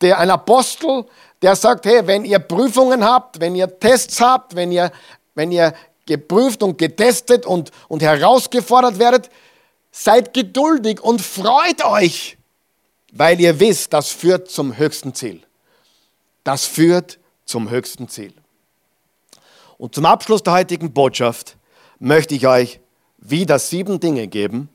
[0.00, 1.06] der, ein Apostel,
[1.42, 4.92] der sagt, hey, wenn ihr Prüfungen habt, wenn ihr Tests habt, wenn ihr,
[5.34, 5.72] wenn ihr
[6.04, 9.30] geprüft und getestet und, und herausgefordert werdet,
[9.90, 12.36] seid geduldig und freut euch,
[13.12, 15.42] weil ihr wisst, das führt zum höchsten Ziel.
[16.44, 18.34] Das führt zum höchsten Ziel.
[19.78, 21.56] Und zum Abschluss der heutigen Botschaft
[21.98, 22.80] möchte ich euch
[23.18, 24.68] wieder sieben Dinge geben,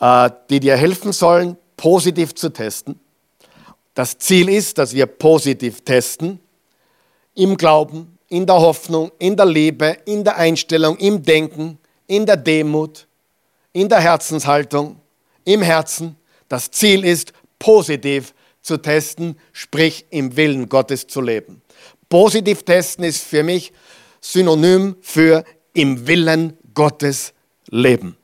[0.00, 2.98] die dir helfen sollen, positiv zu testen.
[3.94, 6.40] Das Ziel ist, dass wir positiv testen,
[7.34, 12.36] im Glauben, in der Hoffnung, in der Liebe, in der Einstellung, im Denken, in der
[12.36, 13.06] Demut,
[13.72, 14.96] in der Herzenshaltung,
[15.44, 16.16] im Herzen.
[16.48, 21.62] Das Ziel ist, positiv zu testen, sprich im Willen Gottes zu leben.
[22.08, 23.72] Positiv testen ist für mich
[24.20, 27.32] synonym für im Willen Gottes
[27.68, 28.16] leben.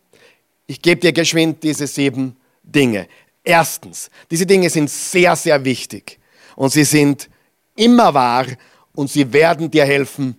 [0.66, 3.06] Ich gebe dir geschwind diese sieben Dinge.
[3.44, 6.18] Erstens, diese Dinge sind sehr, sehr wichtig
[6.56, 7.28] und sie sind
[7.76, 8.46] immer wahr
[8.94, 10.36] und sie werden dir helfen,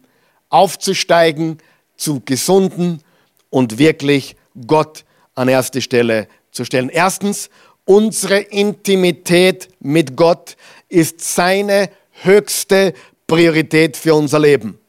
[0.49, 1.59] aufzusteigen
[1.95, 3.01] zu gesunden
[3.49, 4.35] und wirklich
[4.65, 6.89] Gott an erste Stelle zu stellen.
[6.89, 7.49] Erstens,
[7.85, 10.57] unsere Intimität mit Gott
[10.89, 11.89] ist seine
[12.23, 12.93] höchste
[13.27, 14.79] Priorität für unser Leben.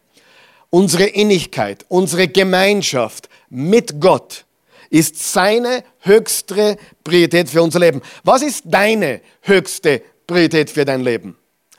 [0.71, 4.45] Unsere Innigkeit, unsere Gemeinschaft mit Gott
[4.91, 8.03] ist seine höchste Priorität für unser Leben.
[8.25, 11.37] Was ist deine höchste Priorität für dein Leben?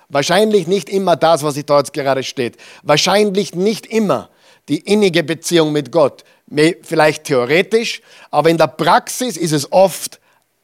[0.09, 2.57] Wahrscheinlich nicht immer das, was dort gerade steht.
[2.81, 4.29] Wahrscheinlich nicht immer
[4.67, 6.23] die innige Beziehung mit Gott.
[6.81, 10.19] Vielleicht theoretisch, aber in der Praxis ist es oft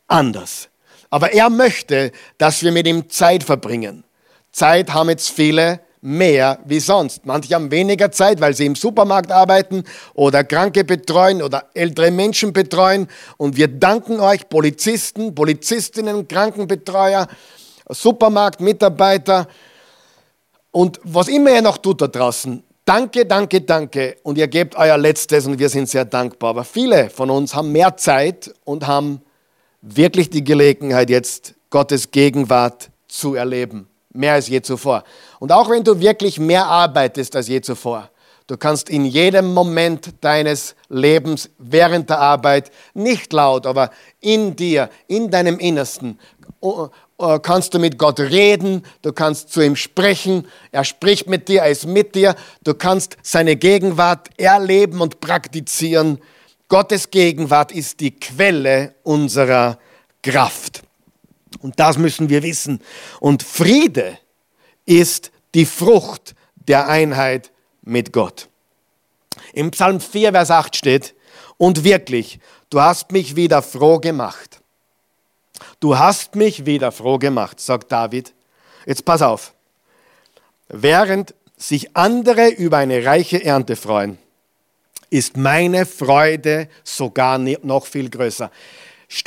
[0.08, 0.70] anders.
[1.12, 4.04] Aber er möchte, dass wir mit ihm Zeit verbringen.
[4.52, 7.26] Zeit haben jetzt viele mehr wie sonst.
[7.26, 12.54] Manche haben weniger Zeit, weil sie im Supermarkt arbeiten oder Kranke betreuen oder ältere Menschen
[12.54, 13.08] betreuen.
[13.38, 17.28] Und wir danken euch, Polizisten, Polizistinnen, Krankenbetreuer,
[17.90, 19.48] Supermarktmitarbeiter
[20.72, 22.64] und was immer ihr noch tut da draußen.
[22.86, 24.18] Danke, danke, danke.
[24.22, 26.52] Und ihr gebt euer Letztes und wir sind sehr dankbar.
[26.52, 29.22] Aber viele von uns haben mehr Zeit und haben
[29.82, 35.04] wirklich die Gelegenheit, jetzt Gottes Gegenwart zu erleben mehr als je zuvor.
[35.40, 38.10] Und auch wenn du wirklich mehr arbeitest als je zuvor,
[38.48, 43.90] du kannst in jedem Moment deines Lebens während der Arbeit, nicht laut, aber
[44.22, 46.20] in dir, in deinem Innersten,
[47.42, 51.72] kannst du mit Gott reden, du kannst zu ihm sprechen, er spricht mit dir, er
[51.72, 56.20] ist mit dir, du kannst seine Gegenwart erleben und praktizieren.
[56.68, 59.78] Gottes Gegenwart ist die Quelle unserer
[60.24, 60.85] Kraft.
[61.60, 62.82] Und das müssen wir wissen.
[63.20, 64.18] Und Friede
[64.86, 66.36] ist die Frucht
[66.68, 68.50] der Einheit mit Gott.
[69.54, 71.16] Im Psalm 4, Vers 8 steht,
[71.58, 72.40] und wirklich,
[72.70, 74.60] du hast mich wieder froh gemacht.
[75.80, 78.34] Du hast mich wieder froh gemacht, sagt David.
[78.86, 79.54] Jetzt pass auf.
[80.68, 84.18] Während sich andere über eine reiche Ernte freuen,
[85.10, 88.52] ist meine Freude sogar noch viel größer.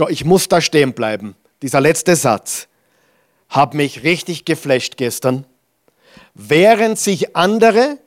[0.09, 2.69] Ich muss da stehen bleiben dieser letzte Satz,
[3.49, 5.47] hat mich richtig geflasht gestern.
[6.35, 7.99] Während sich andere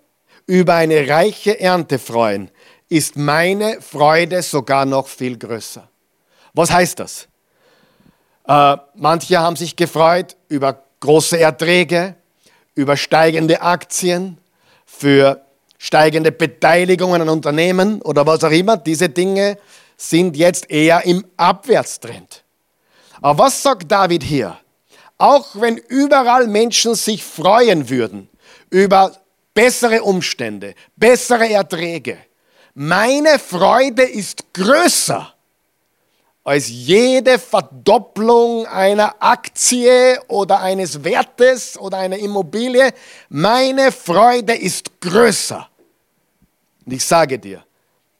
[0.45, 2.51] über eine reiche Ernte freuen,
[2.89, 5.87] ist meine Freude sogar noch viel größer.
[6.53, 7.27] Was heißt das?
[8.47, 12.15] Äh, manche haben sich gefreut über große Erträge,
[12.75, 14.37] über steigende Aktien,
[14.85, 15.41] für
[15.77, 18.77] steigende Beteiligungen an Unternehmen oder was auch immer.
[18.77, 19.57] Diese Dinge
[19.97, 22.43] sind jetzt eher im Abwärtstrend.
[23.21, 24.57] Aber was sagt David hier?
[25.17, 28.27] Auch wenn überall Menschen sich freuen würden
[28.71, 29.15] über
[29.53, 32.17] bessere Umstände, bessere Erträge,
[32.73, 35.33] meine Freude ist größer
[36.43, 42.91] als jede Verdopplung einer Aktie oder eines Wertes oder einer Immobilie.
[43.29, 45.67] Meine Freude ist größer.
[46.85, 47.63] Und ich sage dir,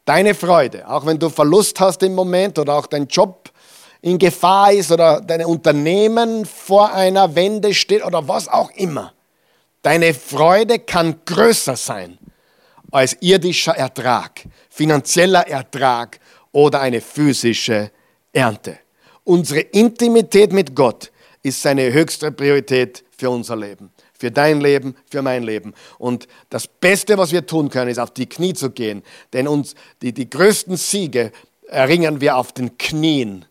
[0.06, 3.41] deine Freude, auch wenn du Verlust hast im Moment oder auch dein Job
[4.02, 9.14] in Gefahr ist oder dein Unternehmen vor einer Wende steht oder was auch immer,
[9.82, 12.18] deine Freude kann größer sein
[12.92, 16.20] als irdischer Ertrag, finanzieller Ertrag
[16.52, 17.92] oder eine physische
[18.34, 18.80] Ernte.
[19.24, 21.12] Unsere Intimität mit Gott
[21.44, 25.74] ist seine höchste Priorität für unser Leben, für dein Leben, für mein Leben.
[25.98, 29.76] Und das Beste, was wir tun können, ist auf die Knie zu gehen, denn uns
[30.02, 31.32] die, die größten Siege
[31.68, 33.46] erringen wir auf den Knien.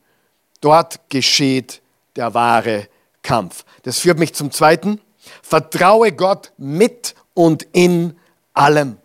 [0.60, 1.80] Dort geschieht
[2.16, 2.88] der wahre
[3.22, 3.64] Kampf.
[3.82, 5.00] Das führt mich zum zweiten.
[5.42, 8.18] Vertraue Gott mit und in
[8.52, 8.98] allem.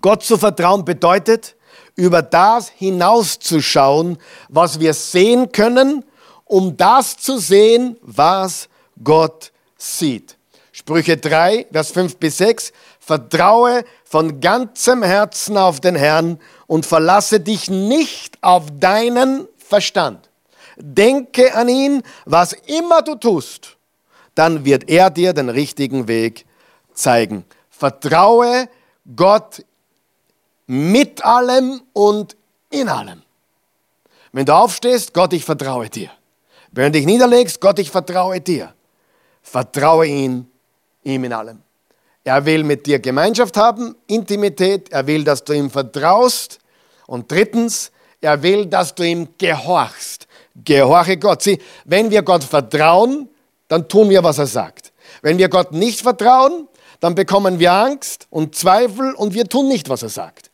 [0.00, 1.56] Gott zu vertrauen bedeutet,
[1.96, 6.04] über das hinauszuschauen, was wir sehen können,
[6.44, 8.68] um das zu sehen, was
[9.02, 10.36] Gott sieht.
[10.70, 12.72] Sprüche 3, Vers 5 bis 6.
[13.00, 20.27] Vertraue von ganzem Herzen auf den Herrn und verlasse dich nicht auf deinen Verstand.
[20.80, 23.76] Denke an ihn, was immer du tust,
[24.34, 26.46] dann wird er dir den richtigen Weg
[26.94, 27.44] zeigen.
[27.70, 28.68] Vertraue
[29.16, 29.64] Gott
[30.66, 32.36] mit allem und
[32.70, 33.22] in allem.
[34.32, 36.10] Wenn du aufstehst, Gott, ich vertraue dir.
[36.70, 38.74] Wenn du dich niederlegst, Gott, ich vertraue dir.
[39.42, 40.50] Vertraue ihn,
[41.02, 41.62] ihm in allem.
[42.24, 44.92] Er will mit dir Gemeinschaft haben, Intimität.
[44.92, 46.58] Er will, dass du ihm vertraust.
[47.06, 50.27] Und drittens, er will, dass du ihm gehorchst.
[50.64, 51.42] Gehorche Gott.
[51.42, 53.28] Sieh, wenn wir Gott vertrauen,
[53.68, 54.92] dann tun wir, was er sagt.
[55.22, 56.68] Wenn wir Gott nicht vertrauen,
[57.00, 60.48] dann bekommen wir Angst und Zweifel und wir tun nicht, was er sagt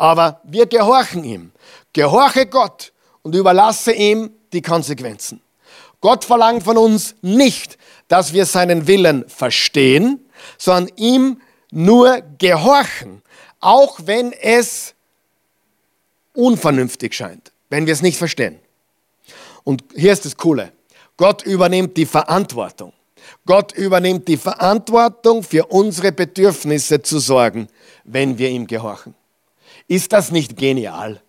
[0.00, 1.52] aber wir gehorchen ihm.
[1.92, 2.92] Gehorche Gott
[3.22, 5.42] und überlasse ihm die Konsequenzen.
[6.00, 7.76] Gott verlangt von uns nicht,
[8.08, 13.20] dass wir seinen Willen verstehen, sondern ihm nur gehorchen,
[13.60, 14.94] auch wenn es
[16.32, 18.58] unvernünftig scheint, wenn wir es nicht verstehen.
[19.64, 20.72] Und hier ist das Coole.
[21.16, 22.92] Gott übernimmt die Verantwortung.
[23.46, 27.68] Gott übernimmt die Verantwortung für unsere Bedürfnisse zu sorgen,
[28.04, 29.14] wenn wir ihm gehorchen.
[29.88, 31.20] Ist das nicht genial,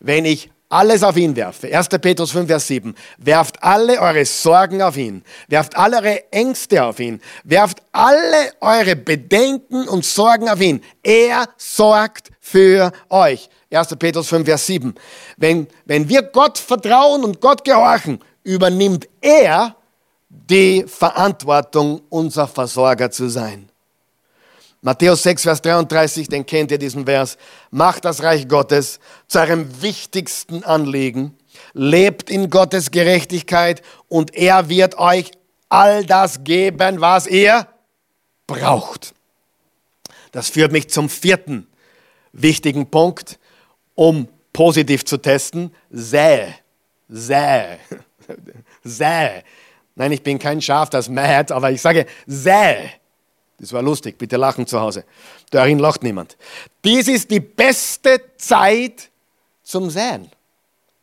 [0.00, 1.74] wenn ich alles auf ihn werfe?
[1.74, 1.88] 1.
[1.88, 2.94] Petrus 5, Vers 7.
[3.18, 5.22] Werft alle eure Sorgen auf ihn.
[5.48, 7.20] Werft alle eure Ängste auf ihn.
[7.44, 10.82] Werft alle eure Bedenken und Sorgen auf ihn.
[11.02, 13.48] Er sorgt für euch.
[13.70, 13.96] 1.
[13.96, 14.94] Petrus 5, Vers 7.
[15.36, 19.76] Wenn, wenn wir Gott vertrauen und Gott gehorchen, übernimmt er
[20.28, 23.68] die Verantwortung, unser Versorger zu sein.
[24.82, 27.38] Matthäus 6, Vers 33, den kennt ihr diesen Vers.
[27.70, 31.36] Macht das Reich Gottes zu eurem wichtigsten Anliegen.
[31.72, 35.32] Lebt in Gottes Gerechtigkeit und er wird euch
[35.68, 37.66] all das geben, was ihr
[38.46, 39.14] braucht.
[40.30, 41.66] Das führt mich zum vierten
[42.32, 43.38] wichtigen Punkt,
[43.96, 45.74] um positiv zu testen.
[45.90, 46.54] Säe.
[47.08, 47.80] Säe.
[48.84, 49.42] Säe.
[49.96, 52.90] Nein, ich bin kein Schaf, das mäht, aber ich sage säe.
[53.58, 55.04] Das war lustig, bitte lachen zu Hause.
[55.50, 56.36] Darin lacht niemand.
[56.84, 59.10] Dies ist die beste Zeit
[59.62, 60.30] zum Säen.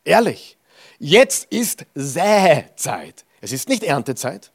[0.04, 0.56] Ehrlich.
[1.00, 3.24] Jetzt ist Säzeit.
[3.40, 4.52] Es ist nicht Erntezeit.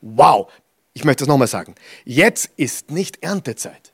[0.00, 0.50] Wow,
[0.92, 1.74] ich möchte es nochmal sagen.
[2.04, 3.92] Jetzt ist nicht Erntezeit.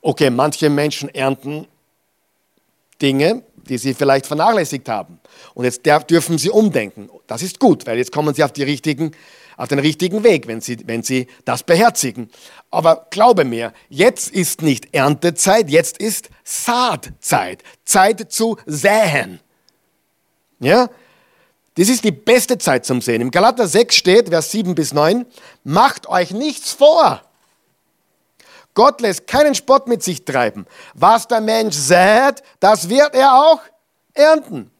[0.00, 1.68] Okay, manche Menschen ernten
[3.00, 5.20] Dinge, die sie vielleicht vernachlässigt haben.
[5.54, 7.10] Und jetzt dürfen sie umdenken.
[7.26, 9.12] Das ist gut, weil jetzt kommen sie auf richtigen
[9.58, 12.30] auf den richtigen Weg, wenn sie, wenn sie das beherzigen.
[12.70, 19.40] Aber glaube mir, jetzt ist nicht Erntezeit, jetzt ist Saatzeit, Zeit zu säen.
[20.60, 20.88] Ja?
[21.74, 23.20] Das ist die beste Zeit zum Sehen.
[23.20, 25.26] Im Galater 6 steht, Vers 7 bis 9,
[25.64, 27.22] macht euch nichts vor.
[28.74, 30.66] Gott lässt keinen Spott mit sich treiben.
[30.94, 33.60] Was der Mensch sät, das wird er auch
[34.14, 34.70] ernten.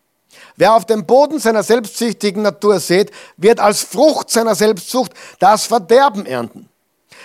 [0.57, 6.27] Wer auf dem Boden seiner selbstsüchtigen Natur sät, wird als Frucht seiner Selbstsucht das Verderben
[6.27, 6.69] ernten.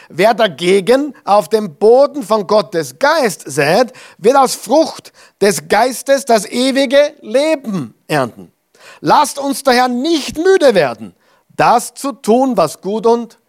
[0.09, 6.45] Wer dagegen auf dem Boden von Gottes Geist sät, wird als Frucht des Geistes das
[6.45, 8.51] ewige Leben ernten.
[8.99, 11.16] Lasst uns daher nicht müde werden,
[11.55, 13.39] das zu tun, was gut und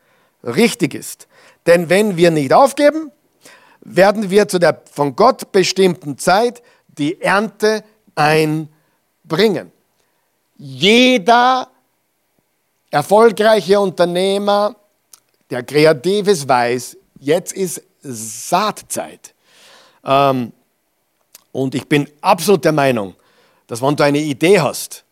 [0.42, 1.26] richtig ist.
[1.66, 3.10] Denn wenn wir nicht aufgeben,
[3.80, 7.84] werden wir zu der von Gott bestimmten Zeit die Ernte
[8.14, 9.72] einbringen.
[10.56, 11.68] Jeder
[12.90, 14.76] erfolgreiche Unternehmer,
[15.50, 19.34] der Kreatives weiß, jetzt ist Saatzeit.
[20.04, 20.52] Ähm,
[21.52, 23.14] und ich bin absolut der Meinung,
[23.66, 25.04] dass wenn du eine Idee hast,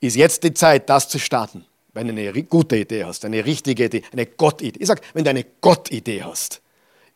[0.00, 1.64] ist jetzt die Zeit, das zu starten.
[1.94, 4.78] Wenn du eine gute Idee hast, eine richtige Idee, eine Gottidee.
[4.80, 6.60] Ich sage, wenn du eine Gottidee hast,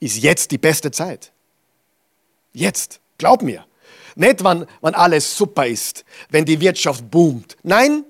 [0.00, 1.30] ist jetzt die beste Zeit.
[2.52, 3.64] Jetzt, glaub mir.
[4.14, 7.56] Nicht, wann, wann alles super ist, wenn die Wirtschaft boomt.
[7.62, 8.04] Nein,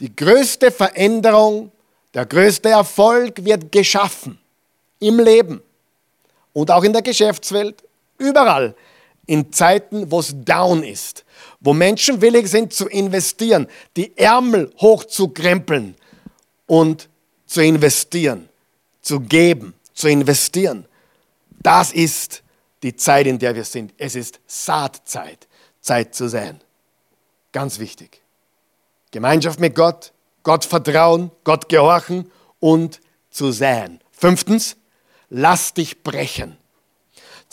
[0.00, 1.70] die größte Veränderung,
[2.12, 4.38] der größte Erfolg wird geschaffen
[4.98, 5.62] im Leben
[6.52, 7.82] und auch in der Geschäftswelt,
[8.18, 8.74] überall
[9.26, 11.23] in Zeiten, wo es down ist,
[11.64, 15.96] wo Menschen willig sind zu investieren, die Ärmel hochzukrempeln
[16.66, 17.08] und
[17.46, 18.50] zu investieren,
[19.00, 20.86] zu geben, zu investieren.
[21.62, 22.42] Das ist
[22.82, 23.94] die Zeit, in der wir sind.
[23.96, 25.48] Es ist Saatzeit,
[25.80, 26.60] Zeit zu sein.
[27.50, 28.20] Ganz wichtig.
[29.10, 30.12] Gemeinschaft mit Gott,
[30.42, 33.00] Gott vertrauen, Gott gehorchen und
[33.30, 34.00] zu sein.
[34.12, 34.76] Fünftens,
[35.30, 36.58] lass dich brechen.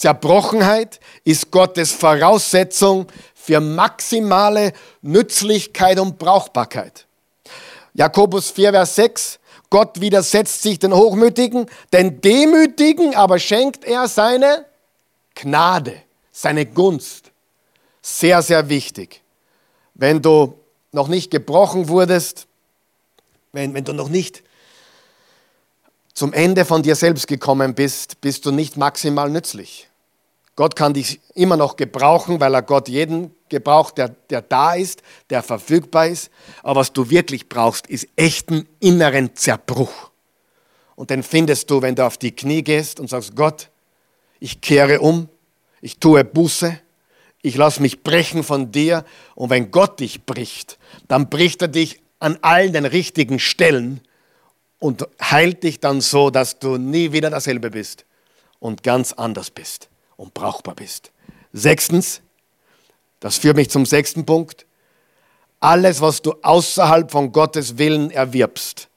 [0.01, 4.73] Zerbrochenheit ist Gottes Voraussetzung für maximale
[5.03, 7.05] Nützlichkeit und Brauchbarkeit.
[7.93, 9.39] Jakobus 4, Vers 6.
[9.69, 14.65] Gott widersetzt sich den Hochmütigen, den Demütigen aber schenkt er seine
[15.35, 17.29] Gnade, seine Gunst.
[18.01, 19.21] Sehr, sehr wichtig.
[19.93, 20.55] Wenn du
[20.91, 22.47] noch nicht gebrochen wurdest,
[23.51, 24.41] wenn, wenn du noch nicht
[26.15, 29.89] zum Ende von dir selbst gekommen bist, bist du nicht maximal nützlich.
[30.62, 35.01] Gott kann dich immer noch gebrauchen, weil er Gott jeden gebraucht, der, der da ist,
[35.32, 36.30] der verfügbar ist.
[36.62, 40.12] Aber was du wirklich brauchst, ist echten inneren Zerbruch.
[40.95, 43.72] Und den findest du, wenn du auf die Knie gehst und sagst, Gott,
[44.39, 45.30] ich kehre um,
[45.82, 46.78] ich tue Buße,
[47.41, 49.03] ich lasse mich brechen von dir.
[49.34, 53.99] Und wenn Gott dich bricht, dann bricht er dich an allen den richtigen Stellen
[54.78, 58.05] und heilt dich dann so, dass du nie wieder dasselbe bist
[58.59, 59.90] und ganz anders bist
[60.22, 61.11] und brauchbar bist.
[61.51, 62.22] Sechstens,
[63.19, 64.67] das führt mich zum sechsten Punkt.
[65.59, 68.88] Alles, was du außerhalb von Gottes Willen erwirbst,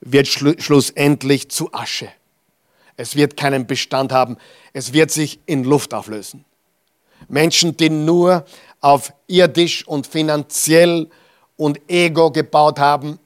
[0.00, 2.08] wird schlu schlussendlich zu Asche.
[2.96, 4.36] Es wird keinen Bestand haben.
[4.72, 6.44] Es wird sich in Luft auflösen.
[7.28, 8.44] Menschen, die nur
[8.80, 11.10] auf irdisch und finanziell
[11.56, 13.18] und Ego gebaut haben,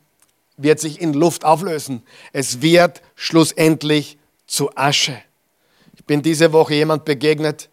[0.57, 2.03] wird sich in Luft auflösen.
[2.32, 5.22] Es wird schlussendlich zu Asche.
[5.95, 7.68] Ich bin diese Woche jemand begegnet,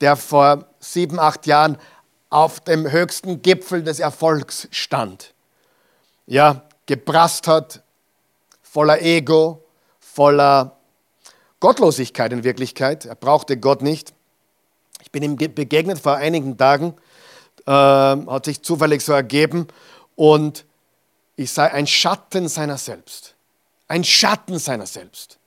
[0.00, 1.78] der vor sieben, acht Jahren
[2.28, 5.34] auf dem höchsten Gipfel des Erfolgs stand.
[6.26, 7.82] Ja, geprasst hat,
[8.62, 9.64] voller Ego,
[9.98, 10.76] voller
[11.58, 13.04] Gottlosigkeit in Wirklichkeit.
[13.04, 14.14] Er brauchte Gott nicht.
[15.02, 16.94] Ich bin ihm begegnet vor einigen Tagen,
[17.66, 19.66] äh, hat sich zufällig so ergeben
[20.14, 20.64] und
[21.36, 23.34] ich sei ein Schatten seiner selbst.
[23.88, 25.39] Ein Schatten seiner selbst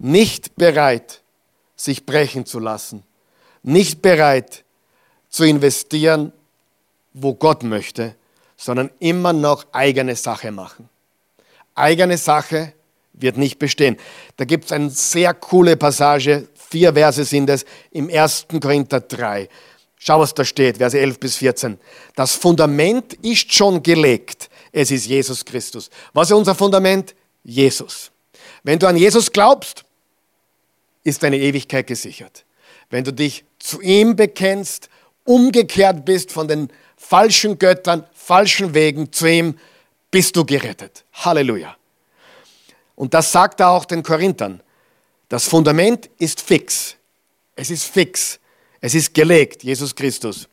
[0.00, 1.20] nicht bereit,
[1.76, 3.02] sich brechen zu lassen,
[3.62, 4.64] nicht bereit
[5.28, 6.32] zu investieren,
[7.12, 8.14] wo Gott möchte,
[8.56, 10.88] sondern immer noch eigene Sache machen.
[11.74, 12.72] Eigene Sache
[13.12, 13.96] wird nicht bestehen.
[14.36, 18.46] Da gibt es eine sehr coole Passage, vier Verse sind es, im 1.
[18.60, 19.48] Korinther 3.
[19.96, 21.78] Schau, was da steht, Verse 11 bis 14.
[22.14, 24.48] Das Fundament ist schon gelegt.
[24.72, 25.90] Es ist Jesus Christus.
[26.14, 27.14] Was ist unser Fundament?
[27.42, 28.10] Jesus.
[28.62, 29.84] Wenn du an Jesus glaubst,
[31.04, 32.44] ist deine Ewigkeit gesichert.
[32.90, 34.88] Wenn du dich zu ihm bekennst,
[35.24, 39.58] umgekehrt bist von den falschen Göttern, falschen Wegen zu ihm,
[40.10, 41.04] bist du gerettet.
[41.12, 41.76] Halleluja.
[42.96, 44.62] Und das sagt er auch den Korinthern.
[45.28, 46.96] Das Fundament ist fix.
[47.54, 48.38] Es ist fix.
[48.80, 50.48] Es ist gelegt, Jesus Christus.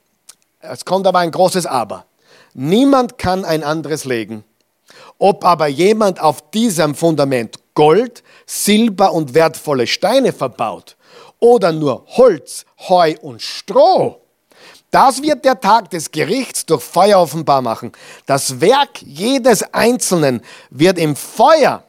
[0.60, 2.06] Es kommt aber ein großes Aber.
[2.54, 4.44] Niemand kann ein anderes legen.
[5.18, 10.98] Ob aber jemand auf diesem Fundament Gold, Silber und wertvolle Steine verbaut
[11.38, 14.20] oder nur Holz, Heu und Stroh,
[14.90, 17.92] das wird der Tag des Gerichts durch Feuer offenbar machen.
[18.26, 21.84] Das Werk jedes Einzelnen wird im Feuer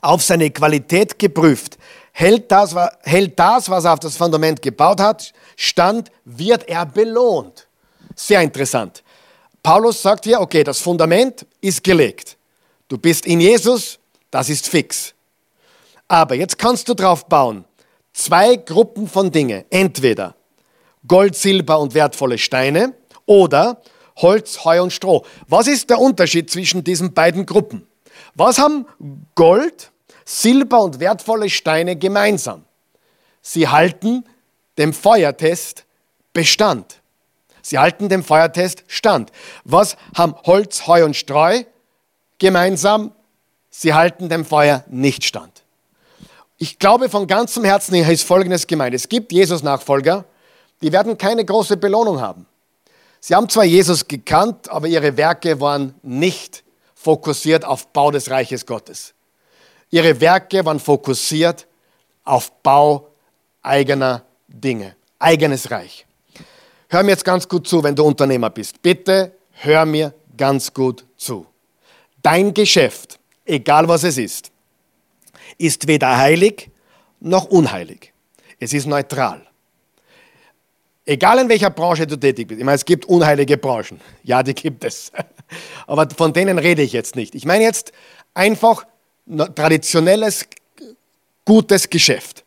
[0.00, 1.76] auf seine Qualität geprüft.
[2.12, 2.72] Hält das,
[3.02, 7.66] hält das, was er auf das Fundament gebaut hat, stand, wird er belohnt.
[8.14, 9.02] Sehr interessant.
[9.60, 12.36] Paulus sagt hier, okay, das Fundament ist gelegt.
[12.86, 13.97] Du bist in Jesus,
[14.30, 15.14] das ist fix.
[16.06, 17.64] Aber jetzt kannst du drauf bauen.
[18.12, 19.64] Zwei Gruppen von Dingen.
[19.70, 20.34] Entweder
[21.06, 22.94] Gold, Silber und wertvolle Steine
[23.26, 23.82] oder
[24.16, 25.24] Holz, Heu und Stroh.
[25.46, 27.86] Was ist der Unterschied zwischen diesen beiden Gruppen?
[28.34, 28.86] Was haben
[29.34, 29.92] Gold,
[30.24, 32.64] Silber und wertvolle Steine gemeinsam?
[33.40, 34.24] Sie halten
[34.76, 35.84] dem Feuertest
[36.32, 37.00] Bestand.
[37.62, 39.32] Sie halten dem Feuertest stand.
[39.64, 41.64] Was haben Holz, Heu und Streu
[42.38, 43.12] gemeinsam?
[43.70, 45.62] Sie halten dem Feuer nicht stand.
[46.56, 48.94] Ich glaube von ganzem Herzen her ist Folgendes gemeint.
[48.94, 50.24] Es gibt Jesus-Nachfolger,
[50.82, 52.46] die werden keine große Belohnung haben.
[53.20, 56.64] Sie haben zwar Jesus gekannt, aber ihre Werke waren nicht
[56.94, 59.14] fokussiert auf Bau des Reiches Gottes.
[59.90, 61.66] Ihre Werke waren fokussiert
[62.24, 63.08] auf Bau
[63.62, 66.06] eigener Dinge, eigenes Reich.
[66.88, 68.80] Hör mir jetzt ganz gut zu, wenn du Unternehmer bist.
[68.82, 71.46] Bitte hör mir ganz gut zu.
[72.22, 73.17] Dein Geschäft,
[73.48, 74.52] egal was es ist,
[75.56, 76.70] ist weder heilig
[77.20, 78.12] noch unheilig.
[78.60, 79.46] Es ist neutral.
[81.04, 82.60] Egal in welcher Branche du tätig bist.
[82.60, 84.00] Ich meine, es gibt unheilige Branchen.
[84.24, 85.10] Ja, die gibt es.
[85.86, 87.34] Aber von denen rede ich jetzt nicht.
[87.34, 87.92] Ich meine jetzt
[88.34, 88.86] einfach
[89.54, 90.46] traditionelles,
[91.44, 92.44] gutes Geschäft.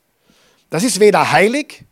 [0.70, 1.84] Das ist weder heilig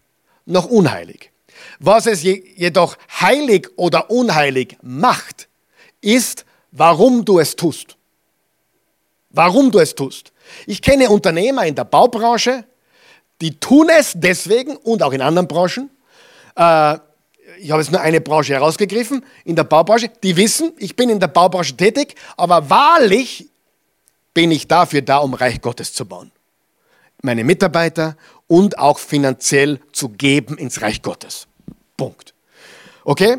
[0.46, 1.32] noch unheilig.
[1.80, 5.50] Was es jedoch heilig oder unheilig macht,
[6.02, 7.98] ist, warum du es tust.
[9.30, 10.32] Warum du es tust.
[10.66, 12.66] Ich kenne Unternehmer in der Baubranche,
[13.42, 15.90] die tun es deswegen und auch in anderen Branchen,
[16.56, 16.98] äh,
[17.60, 21.20] ich habe jetzt nur eine Branche herausgegriffen, in der Baubranche, die wissen, ich bin in
[21.20, 23.50] der Baubranche tätig, aber wahrlich
[24.34, 26.32] bin ich dafür da, um Reich Gottes zu bauen.
[27.22, 28.16] Meine Mitarbeiter
[28.48, 31.48] und auch finanziell zu geben ins Reich Gottes.
[31.98, 32.34] Punkt.
[33.04, 33.38] Okay?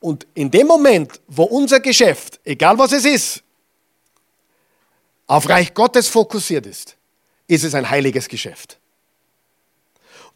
[0.00, 3.42] Und in dem Moment, wo unser Geschäft, egal was es ist,
[5.30, 6.96] auf Reich Gottes fokussiert ist,
[7.46, 8.80] ist es ein heiliges Geschäft.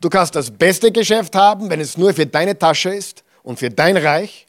[0.00, 3.70] Du kannst das beste Geschäft haben, wenn es nur für deine Tasche ist und für
[3.70, 4.46] dein Reich,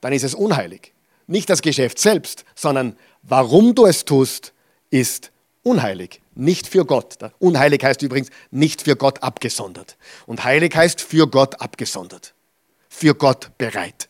[0.00, 0.92] dann ist es unheilig.
[1.26, 4.52] Nicht das Geschäft selbst, sondern warum du es tust,
[4.90, 5.32] ist
[5.64, 6.22] unheilig.
[6.36, 7.18] Nicht für Gott.
[7.40, 9.96] Unheilig heißt übrigens nicht für Gott abgesondert.
[10.26, 12.32] Und heilig heißt für Gott abgesondert.
[12.88, 14.08] Für Gott bereit.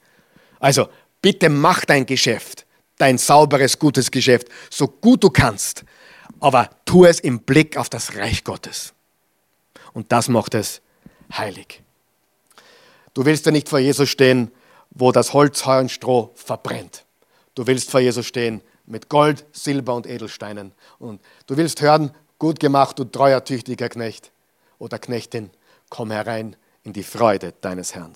[0.58, 0.88] Also
[1.22, 2.66] bitte mach dein Geschäft,
[3.00, 5.84] dein sauberes, gutes Geschäft, so gut du kannst.
[6.40, 8.92] Aber tu es im Blick auf das Reich Gottes.
[9.92, 10.80] Und das macht es
[11.32, 11.82] heilig.
[13.14, 14.50] Du willst ja nicht vor Jesus stehen,
[14.90, 17.04] wo das Holz, Heu und Stroh verbrennt.
[17.54, 20.72] Du willst vor Jesus stehen mit Gold, Silber und Edelsteinen.
[20.98, 24.30] Und du willst hören, gut gemacht, du treuer, tüchtiger Knecht
[24.78, 25.50] oder Knechtin,
[25.88, 28.14] komm herein in die Freude deines Herrn.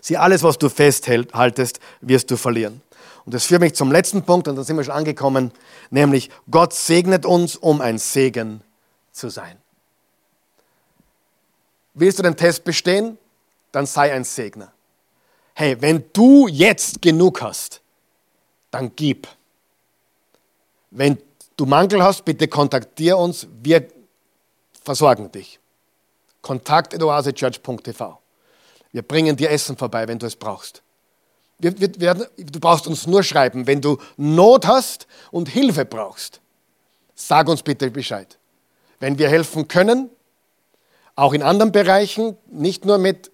[0.00, 2.80] Sieh, alles, was du festhaltest, wirst du verlieren.
[3.24, 5.50] Und das führt mich zum letzten Punkt, und da sind wir schon angekommen,
[5.90, 8.62] nämlich Gott segnet uns, um ein Segen
[9.12, 9.56] zu sein.
[11.94, 13.16] Willst du den Test bestehen?
[13.72, 14.72] Dann sei ein Segner.
[15.54, 17.80] Hey, wenn du jetzt genug hast,
[18.70, 19.28] dann gib.
[20.90, 21.18] Wenn
[21.56, 23.46] du Mangel hast, bitte kontaktiere uns.
[23.62, 23.88] Wir
[24.82, 25.60] versorgen dich.
[26.42, 28.20] Kontakt.oasechurch.tv.
[28.92, 30.83] Wir bringen dir Essen vorbei, wenn du es brauchst.
[31.58, 36.40] Wir, wir werden, du brauchst uns nur schreiben, wenn du Not hast und Hilfe brauchst.
[37.14, 38.38] Sag uns bitte Bescheid.
[38.98, 40.10] Wenn wir helfen können,
[41.16, 43.30] auch in anderen Bereichen, nicht nur mit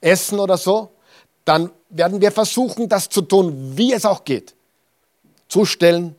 [0.00, 0.90] Essen oder so,
[1.44, 4.54] dann werden wir versuchen, das zu tun, wie es auch geht.
[5.48, 6.16] Zustellen,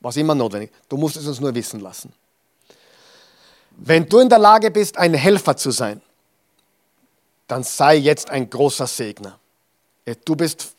[0.00, 0.70] was immer notwendig.
[0.88, 2.12] Du musst es uns nur wissen lassen.
[3.76, 6.00] Wenn du in der Lage bist, ein Helfer zu sein,
[7.48, 9.38] dann sei jetzt ein großer Segner.
[10.24, 10.74] Du bist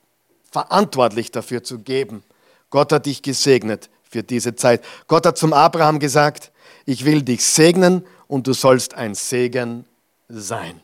[0.56, 2.24] verantwortlich dafür zu geben.
[2.70, 4.82] Gott hat dich gesegnet für diese Zeit.
[5.08, 6.54] Gott hat zum Abraham gesagt,
[6.86, 9.84] ich will dich segnen und du sollst ein Segen
[10.30, 10.80] sein.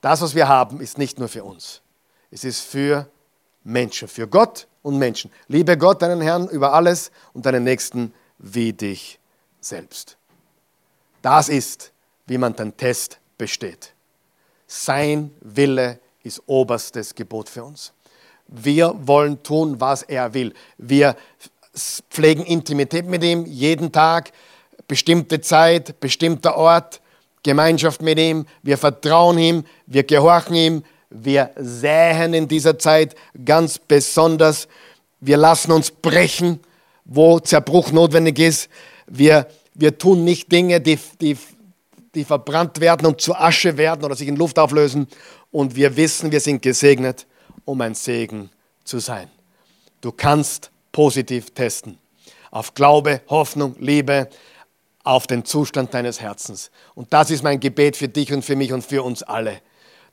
[0.00, 1.80] Das, was wir haben, ist nicht nur für uns.
[2.32, 3.08] Es ist für
[3.62, 5.30] Menschen, für Gott und Menschen.
[5.46, 9.20] Liebe Gott, deinen Herrn über alles und deinen Nächsten wie dich
[9.60, 10.16] selbst.
[11.22, 11.92] Das ist,
[12.26, 13.92] wie man den Test besteht.
[14.66, 17.92] Sein Wille ist oberstes Gebot für uns.
[18.46, 20.52] Wir wollen tun, was er will.
[20.76, 21.16] Wir
[22.10, 24.32] pflegen Intimität mit ihm jeden Tag
[24.88, 27.00] bestimmte Zeit, bestimmter Ort,
[27.42, 33.14] Gemeinschaft mit ihm, wir vertrauen ihm, wir gehorchen ihm, wir säen in dieser Zeit
[33.44, 34.68] ganz besonders,
[35.20, 36.60] wir lassen uns brechen,
[37.04, 38.68] wo Zerbruch notwendig ist,
[39.06, 41.36] wir, wir tun nicht Dinge, die, die,
[42.14, 45.06] die verbrannt werden und zu Asche werden oder sich in Luft auflösen
[45.50, 47.26] und wir wissen, wir sind gesegnet,
[47.64, 48.50] um ein Segen
[48.84, 49.30] zu sein.
[50.00, 51.98] Du kannst positiv testen.
[52.50, 54.28] Auf Glaube, Hoffnung, Liebe,
[55.04, 56.70] auf den Zustand deines Herzens.
[56.94, 59.60] Und das ist mein Gebet für dich und für mich und für uns alle.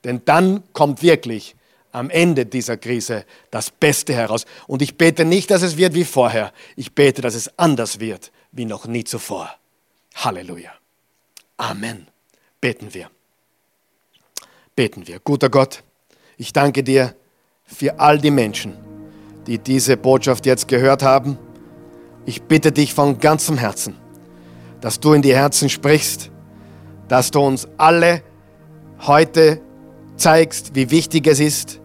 [0.04, 1.56] Denn dann kommt wirklich
[1.92, 4.44] am Ende dieser Krise das Beste heraus.
[4.66, 6.52] Und ich bete nicht, dass es wird wie vorher.
[6.76, 9.54] Ich bete, dass es anders wird wie noch nie zuvor.
[10.14, 10.72] Halleluja.
[11.56, 12.08] Amen.
[12.60, 13.10] Beten wir.
[14.78, 15.18] Beten wir.
[15.18, 15.82] Guter Gott,
[16.36, 17.16] ich danke dir
[17.64, 18.74] für all die Menschen,
[19.48, 21.36] die diese Botschaft jetzt gehört haben.
[22.26, 23.96] Ich bitte dich von ganzem Herzen,
[24.80, 26.30] dass du in die Herzen sprichst,
[27.08, 28.22] dass du uns alle
[29.00, 29.60] heute
[30.14, 31.80] zeigst, wie wichtig es ist,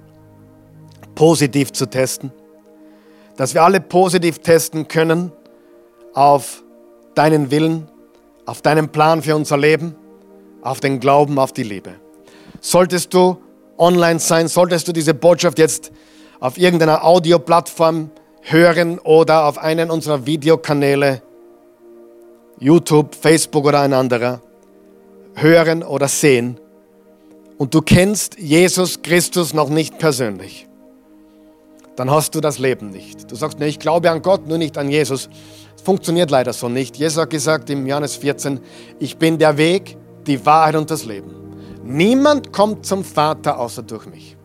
[1.16, 2.32] positiv zu testen,
[3.38, 5.32] dass wir alle positiv testen können
[6.14, 6.62] auf
[7.16, 7.90] deinen Willen,
[8.46, 9.96] auf deinen Plan für unser Leben,
[10.62, 12.03] auf den Glauben, auf die Liebe.
[12.66, 13.38] Solltest du
[13.78, 15.92] online sein, solltest du diese Botschaft jetzt
[16.40, 18.10] auf irgendeiner Audioplattform
[18.40, 21.22] hören oder auf einen unserer Videokanäle,
[22.60, 24.42] YouTube, Facebook oder ein anderer,
[25.36, 26.58] hören oder sehen,
[27.58, 30.66] und du kennst Jesus Christus noch nicht persönlich,
[31.98, 33.30] dann hast du das Leben nicht.
[33.30, 35.30] Du sagst, nee, ich glaube an Gott, nur nicht an Jesus.
[35.76, 36.96] Es funktioniert leider so nicht.
[36.98, 38.62] Jesus hat gesagt im Johannes 14,
[39.00, 41.43] ich bin der Weg, die Wahrheit und das Leben.
[41.84, 44.38] Niemand kommt zum Vater außer durch mich.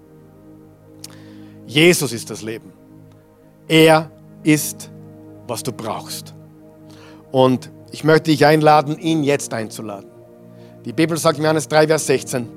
[1.67, 2.73] Jesus ist das Leben.
[3.69, 4.11] Er
[4.43, 4.91] ist,
[5.47, 6.35] was du brauchst.
[7.31, 10.11] Und ich möchte dich einladen, ihn jetzt einzuladen.
[10.85, 12.49] Die Bibel sagt im Johannes 3, Vers 16,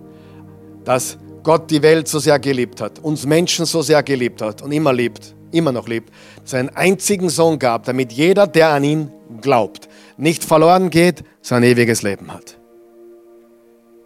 [0.83, 4.71] dass Gott die Welt so sehr geliebt hat, uns Menschen so sehr geliebt hat und
[4.71, 6.11] immer liebt, immer noch liebt,
[6.43, 9.11] dass er einen einzigen Sohn gab, damit jeder, der an ihn
[9.41, 12.57] glaubt, nicht verloren geht, sondern ewiges Leben hat.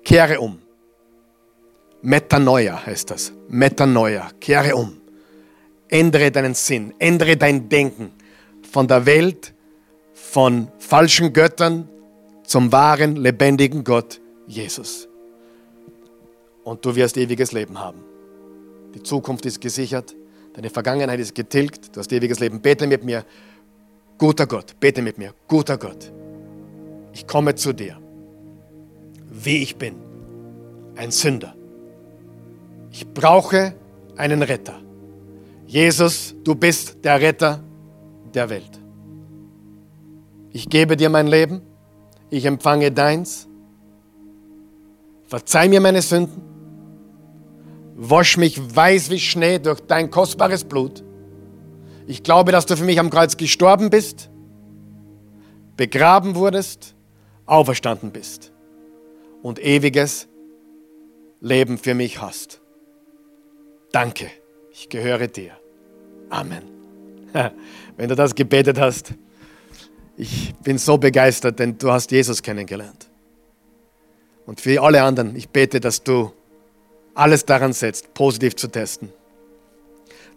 [0.04, 0.65] Kehre um.
[2.06, 3.34] Metanoia heißt das.
[3.50, 4.30] Metanoia.
[4.40, 5.02] Kehre um.
[5.90, 6.94] Ändere deinen Sinn.
[7.00, 8.12] Ändere dein Denken
[8.72, 9.54] von der Welt,
[10.14, 11.90] von falschen Göttern
[12.44, 15.08] zum wahren, lebendigen Gott, Jesus
[16.66, 18.04] und du wirst ewiges Leben haben.
[18.94, 20.14] Die Zukunft ist gesichert,
[20.54, 22.60] deine Vergangenheit ist getilgt, du hast ewiges Leben.
[22.62, 23.24] Bete mit mir,
[24.18, 26.12] guter Gott, bete mit mir, guter Gott.
[27.14, 27.98] Ich komme zu dir,
[29.32, 29.96] wie ich bin,
[30.96, 31.56] ein Sünder.
[32.98, 33.76] Ich brauche
[34.16, 34.80] einen Retter.
[35.68, 37.62] Jesus, du bist der Retter
[38.34, 38.80] der Welt.
[40.54, 41.62] Ich gebe dir mein Leben,
[42.30, 43.50] ich empfange deins.
[45.28, 46.42] Verzeih mir meine Sünden
[47.98, 51.04] Wasch mich weiß wie Schnee durch dein kostbares Blut.
[52.08, 54.30] Ich glaube, dass du für mich am Kreuz gestorben bist,
[55.76, 56.96] begraben wurdest,
[57.46, 58.54] auferstanden bist
[59.44, 60.30] und ewiges
[61.42, 62.62] Leben für mich hast.
[63.96, 64.30] Danke,
[64.74, 65.54] ich gehöre dir.
[66.30, 66.64] Amen.
[67.96, 69.14] Wenn du das gebetet hast,
[70.18, 73.10] ich bin so begeistert, denn du hast Jesus kennengelernt.
[74.46, 76.34] Und für alle anderen, ich bete, dass du
[77.14, 79.14] alles daran setzt, positiv zu testen.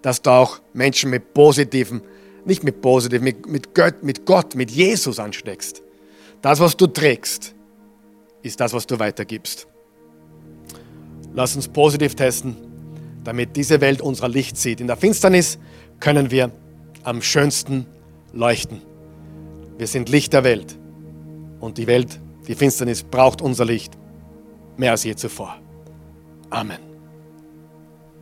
[0.03, 2.03] Dass du auch Menschen mit positiven,
[2.45, 5.83] nicht mit positiven, mit, mit, Gott, mit Gott, mit Jesus ansteckst.
[6.43, 7.57] Das, was du trägst,
[8.41, 9.67] ist das, was du weitergibst.
[11.35, 12.68] Lass uns positiv testen,
[13.29, 14.81] damit diese Welt unser Licht sieht.
[14.81, 15.59] In der Finsternis
[16.01, 16.51] können wir
[17.03, 17.85] am schönsten
[18.33, 18.81] leuchten.
[19.77, 20.79] Wir sind Licht der Welt.
[21.61, 23.99] Und die Welt, die Finsternis braucht unser Licht
[24.79, 25.59] mehr als je zuvor.
[26.49, 26.88] Amen.